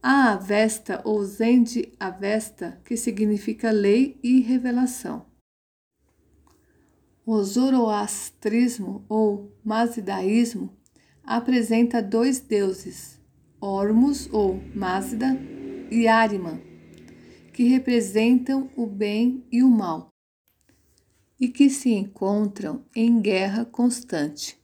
A 0.04 0.34
Avesta 0.34 1.02
ou 1.04 1.26
Zend 1.26 1.92
Avesta, 2.00 2.80
que 2.86 2.96
significa 2.96 3.72
lei 3.72 4.20
e 4.22 4.40
revelação. 4.40 5.26
O 7.26 7.42
zoroastrismo 7.42 9.04
ou 9.10 9.52
mazidaísmo 9.64 10.70
apresenta 11.24 12.04
dois 12.04 12.40
deuses, 12.40 13.20
Ormus 13.60 14.30
ou 14.32 14.62
Mazda 14.76 15.36
e 15.90 16.08
Ariman, 16.08 16.62
que 17.52 17.64
representam 17.64 18.70
o 18.78 18.86
bem 18.86 19.44
e 19.52 19.64
o 19.64 19.70
mal 19.72 20.15
e 21.40 21.48
que 21.48 21.70
se 21.70 21.92
encontram 21.92 22.84
em 22.96 23.20
guerra 23.20 23.66
constante. 23.66 24.58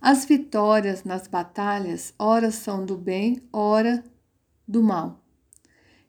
As 0.00 0.24
vitórias 0.24 1.04
nas 1.04 1.26
batalhas, 1.26 2.14
ora 2.18 2.50
são 2.50 2.84
do 2.84 2.96
bem, 2.96 3.42
ora 3.52 4.02
do 4.66 4.82
mal. 4.82 5.22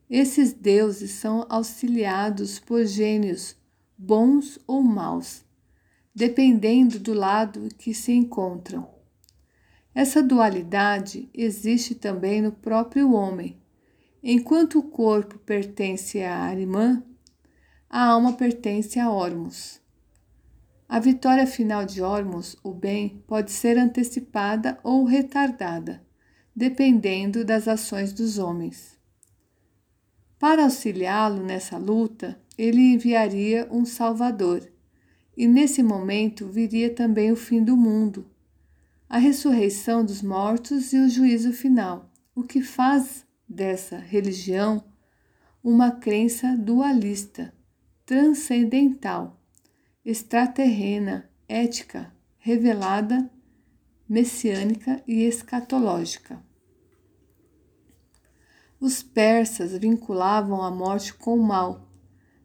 Esses 0.09 0.53
deuses 0.53 1.11
são 1.11 1.45
auxiliados 1.49 2.59
por 2.59 2.85
gênios 2.85 3.55
bons 3.97 4.59
ou 4.65 4.81
maus, 4.81 5.43
dependendo 6.13 6.99
do 6.99 7.13
lado 7.13 7.69
que 7.77 7.93
se 7.93 8.11
encontram. 8.11 8.89
Essa 9.93 10.23
dualidade 10.23 11.29
existe 11.33 11.95
também 11.95 12.41
no 12.41 12.51
próprio 12.51 13.11
homem. 13.13 13.57
Enquanto 14.23 14.79
o 14.79 14.83
corpo 14.83 15.37
pertence 15.39 16.21
a 16.21 16.37
Arimã, 16.37 17.03
a 17.93 18.05
alma 18.05 18.31
pertence 18.31 18.97
a 19.01 19.11
Ormus. 19.11 19.81
A 20.87 20.97
vitória 20.97 21.45
final 21.45 21.83
de 21.83 22.01
Ormus, 22.01 22.55
o 22.63 22.73
bem, 22.73 23.21
pode 23.27 23.51
ser 23.51 23.77
antecipada 23.77 24.79
ou 24.81 25.03
retardada, 25.03 26.01
dependendo 26.55 27.43
das 27.43 27.67
ações 27.67 28.13
dos 28.13 28.39
homens. 28.39 28.97
Para 30.39 30.63
auxiliá-lo 30.63 31.43
nessa 31.43 31.77
luta, 31.77 32.39
ele 32.57 32.93
enviaria 32.93 33.67
um 33.69 33.83
Salvador, 33.83 34.65
e 35.35 35.45
nesse 35.45 35.83
momento 35.83 36.47
viria 36.47 36.95
também 36.95 37.29
o 37.29 37.35
fim 37.35 37.61
do 37.61 37.75
mundo, 37.75 38.25
a 39.09 39.17
ressurreição 39.17 40.05
dos 40.05 40.21
mortos 40.21 40.93
e 40.93 40.97
o 40.97 41.09
juízo 41.09 41.51
final, 41.51 42.09
o 42.33 42.41
que 42.41 42.61
faz 42.61 43.25
dessa 43.49 43.97
religião 43.97 44.81
uma 45.61 45.91
crença 45.91 46.55
dualista 46.55 47.53
transcendental, 48.05 49.39
extraterrena, 50.03 51.29
ética, 51.47 52.13
revelada, 52.37 53.29
messiânica 54.07 55.01
e 55.07 55.23
escatológica. 55.23 56.43
Os 58.79 59.03
persas 59.03 59.77
vinculavam 59.77 60.61
a 60.61 60.71
morte 60.71 61.13
com 61.13 61.37
o 61.37 61.43
mal, 61.43 61.87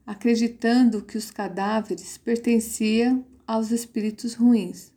acreditando 0.06 1.02
que 1.02 1.16
os 1.16 1.30
cadáveres 1.30 2.18
pertenciam 2.18 3.24
aos 3.46 3.70
espíritos 3.70 4.34
ruins. 4.34 4.92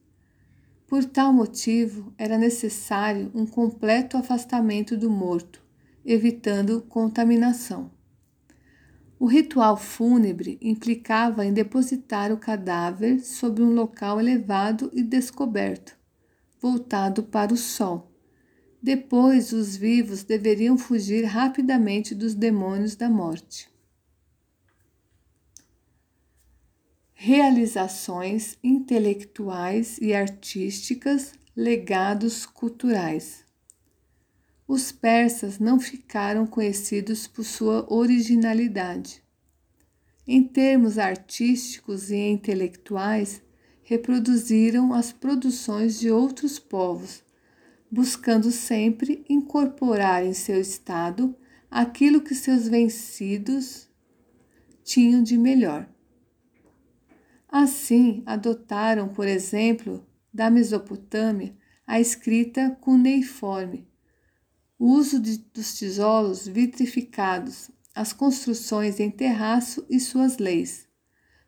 Por 0.86 1.06
tal 1.06 1.32
motivo, 1.32 2.14
era 2.18 2.38
necessário 2.38 3.32
um 3.34 3.46
completo 3.46 4.18
afastamento 4.18 4.98
do 4.98 5.10
morto, 5.10 5.64
evitando 6.04 6.82
contaminação. 6.82 7.92
O 9.20 9.26
ritual 9.26 9.76
fúnebre 9.76 10.58
implicava 10.62 11.46
em 11.46 11.52
depositar 11.52 12.32
o 12.32 12.38
cadáver 12.38 13.20
sobre 13.20 13.62
um 13.62 13.74
local 13.74 14.18
elevado 14.18 14.90
e 14.94 15.04
descoberto, 15.04 15.94
voltado 16.58 17.24
para 17.24 17.54
o 17.54 17.58
sol. 17.58 18.10
Depois, 18.82 19.52
os 19.52 19.76
vivos 19.76 20.24
deveriam 20.24 20.78
fugir 20.78 21.26
rapidamente 21.26 22.16
dos 22.16 22.34
demônios 22.34 22.96
da 22.96 23.10
morte. 23.10 23.70
Realizações 27.14 28.58
intelectuais 28.64 29.98
e 30.02 30.14
artísticas, 30.14 31.34
legados 31.54 32.46
culturais 32.46 33.49
os 34.70 34.92
persas 34.92 35.58
não 35.58 35.80
ficaram 35.80 36.46
conhecidos 36.46 37.26
por 37.26 37.44
sua 37.44 37.92
originalidade. 37.92 39.24
Em 40.28 40.44
termos 40.44 41.00
artísticos 41.00 42.12
e 42.12 42.18
intelectuais, 42.18 43.42
reproduziram 43.82 44.94
as 44.94 45.12
produções 45.12 46.00
de 46.00 46.12
outros 46.12 46.60
povos, 46.60 47.24
buscando 47.90 48.52
sempre 48.52 49.26
incorporar 49.28 50.24
em 50.24 50.34
seu 50.34 50.62
estado 50.62 51.36
aquilo 51.72 52.22
que 52.22 52.36
seus 52.36 52.68
vencidos 52.68 53.90
tinham 54.84 55.24
de 55.24 55.36
melhor. 55.36 55.90
Assim, 57.48 58.22
adotaram, 58.24 59.10
por 59.10 59.28
exemplo, 59.28 60.06
da 60.32 60.52
Mesopotâmia, 60.52 61.58
a 61.88 62.00
escrita 62.00 62.78
cuneiforme, 62.80 63.89
o 64.80 64.94
uso 64.94 65.20
de, 65.20 65.38
dos 65.54 65.78
tijolos 65.78 66.48
vitrificados, 66.48 67.70
as 67.94 68.14
construções 68.14 68.98
em 69.02 69.12
terraço 69.12 69.86
e 69.90 70.00
suas 70.00 70.38
leis. 70.38 70.88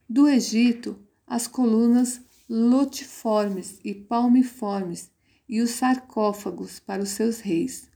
Do 0.07 0.27
Egito, 0.27 0.99
as 1.25 1.47
colunas 1.47 2.19
lotiformes 2.49 3.79
e 3.85 3.95
palmiformes 3.95 5.09
e 5.47 5.61
os 5.61 5.69
sarcófagos 5.69 6.81
para 6.81 7.01
os 7.01 7.09
seus 7.09 7.39
reis. 7.39 7.89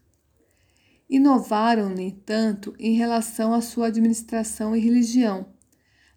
Inovaram, 1.10 1.90
no 1.90 2.00
entanto, 2.00 2.74
em 2.80 2.96
relação 2.96 3.54
à 3.54 3.60
sua 3.60 3.88
administração 3.88 4.74
e 4.74 4.80
religião. 4.80 5.54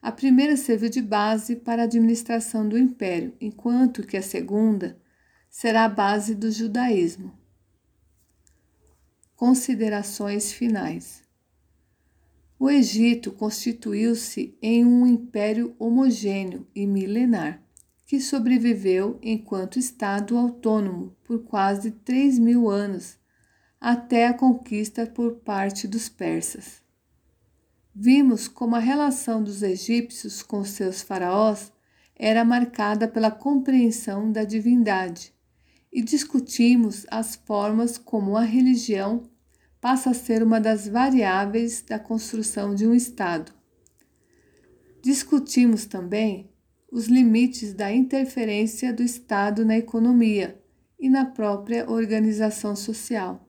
A 0.00 0.12
primeira 0.12 0.56
serviu 0.56 0.88
de 0.88 1.02
base 1.02 1.56
para 1.56 1.82
a 1.82 1.84
administração 1.86 2.68
do 2.68 2.78
império, 2.78 3.34
enquanto 3.40 4.06
que 4.06 4.16
a 4.16 4.22
segunda 4.22 4.96
será 5.50 5.84
a 5.84 5.88
base 5.88 6.36
do 6.36 6.50
judaísmo. 6.50 7.37
Considerações 9.38 10.50
finais. 10.50 11.22
O 12.58 12.68
Egito 12.68 13.30
constituiu-se 13.30 14.58
em 14.60 14.84
um 14.84 15.06
império 15.06 15.76
homogêneo 15.78 16.66
e 16.74 16.84
milenar, 16.84 17.62
que 18.04 18.20
sobreviveu 18.20 19.16
enquanto 19.22 19.78
Estado 19.78 20.36
autônomo 20.36 21.16
por 21.22 21.44
quase 21.44 21.92
3 21.92 22.36
mil 22.40 22.68
anos, 22.68 23.16
até 23.80 24.26
a 24.26 24.34
conquista 24.34 25.06
por 25.06 25.36
parte 25.36 25.86
dos 25.86 26.08
persas. 26.08 26.82
Vimos 27.94 28.48
como 28.48 28.74
a 28.74 28.80
relação 28.80 29.40
dos 29.40 29.62
egípcios 29.62 30.42
com 30.42 30.64
seus 30.64 31.00
faraós 31.00 31.72
era 32.16 32.44
marcada 32.44 33.06
pela 33.06 33.30
compreensão 33.30 34.32
da 34.32 34.42
divindade 34.42 35.32
e 35.92 36.02
discutimos 36.02 37.06
as 37.10 37.36
formas 37.36 37.96
como 37.98 38.36
a 38.36 38.42
religião 38.42 39.22
passa 39.80 40.10
a 40.10 40.14
ser 40.14 40.42
uma 40.42 40.60
das 40.60 40.88
variáveis 40.88 41.82
da 41.82 41.98
construção 41.98 42.74
de 42.74 42.86
um 42.86 42.94
Estado. 42.94 43.52
Discutimos 45.02 45.86
também 45.86 46.50
os 46.90 47.06
limites 47.06 47.72
da 47.72 47.92
interferência 47.92 48.92
do 48.92 49.02
Estado 49.02 49.64
na 49.64 49.76
economia 49.76 50.60
e 50.98 51.08
na 51.08 51.24
própria 51.24 51.88
organização 51.88 52.74
social, 52.74 53.48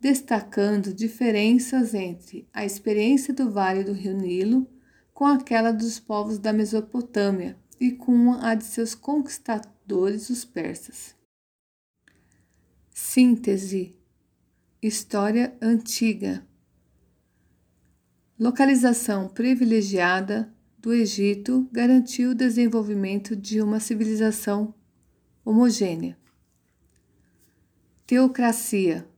destacando 0.00 0.94
diferenças 0.94 1.94
entre 1.94 2.48
a 2.52 2.64
experiência 2.64 3.34
do 3.34 3.50
Vale 3.50 3.84
do 3.84 3.92
Rio 3.92 4.16
Nilo 4.16 4.66
com 5.12 5.26
aquela 5.26 5.70
dos 5.70 6.00
povos 6.00 6.38
da 6.38 6.52
Mesopotâmia 6.52 7.58
e 7.78 7.90
com 7.90 8.32
a 8.32 8.54
de 8.54 8.64
seus 8.64 8.94
conquistadores, 8.94 10.30
os 10.30 10.44
persas. 10.44 11.19
Síntese: 13.02 13.96
História 14.80 15.56
Antiga 15.60 16.46
Localização 18.38 19.26
privilegiada 19.26 20.52
do 20.78 20.92
Egito 20.92 21.66
garantiu 21.72 22.30
o 22.30 22.34
desenvolvimento 22.34 23.34
de 23.34 23.60
uma 23.62 23.80
civilização 23.80 24.74
homogênea. 25.44 26.16
Teocracia 28.06 29.08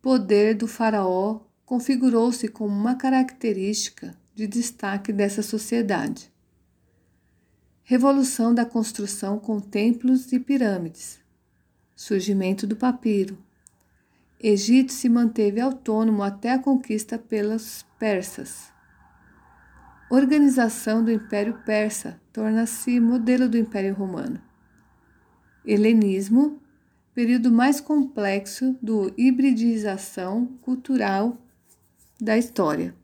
Poder 0.00 0.56
do 0.56 0.66
Faraó 0.66 1.40
configurou-se 1.64 2.48
como 2.48 2.74
uma 2.74 2.96
característica 2.96 4.18
de 4.34 4.46
destaque 4.46 5.12
dessa 5.12 5.42
sociedade. 5.42 6.32
Revolução 7.84 8.52
da 8.52 8.64
construção 8.64 9.38
com 9.38 9.60
templos 9.60 10.32
e 10.32 10.40
pirâmides 10.40 11.22
surgimento 11.94 12.66
do 12.66 12.76
papiro. 12.76 13.38
Egito 14.40 14.92
se 14.92 15.08
manteve 15.08 15.60
autônomo 15.60 16.22
até 16.22 16.52
a 16.52 16.58
conquista 16.58 17.18
pelos 17.18 17.84
persas. 17.98 18.72
Organização 20.10 21.02
do 21.02 21.10
Império 21.10 21.60
Persa 21.64 22.20
torna-se 22.32 23.00
modelo 23.00 23.48
do 23.48 23.56
Império 23.56 23.94
Romano. 23.94 24.40
Helenismo, 25.64 26.60
período 27.14 27.50
mais 27.50 27.80
complexo 27.80 28.76
do 28.82 29.12
hibridização 29.16 30.46
cultural 30.60 31.38
da 32.20 32.36
história. 32.36 32.94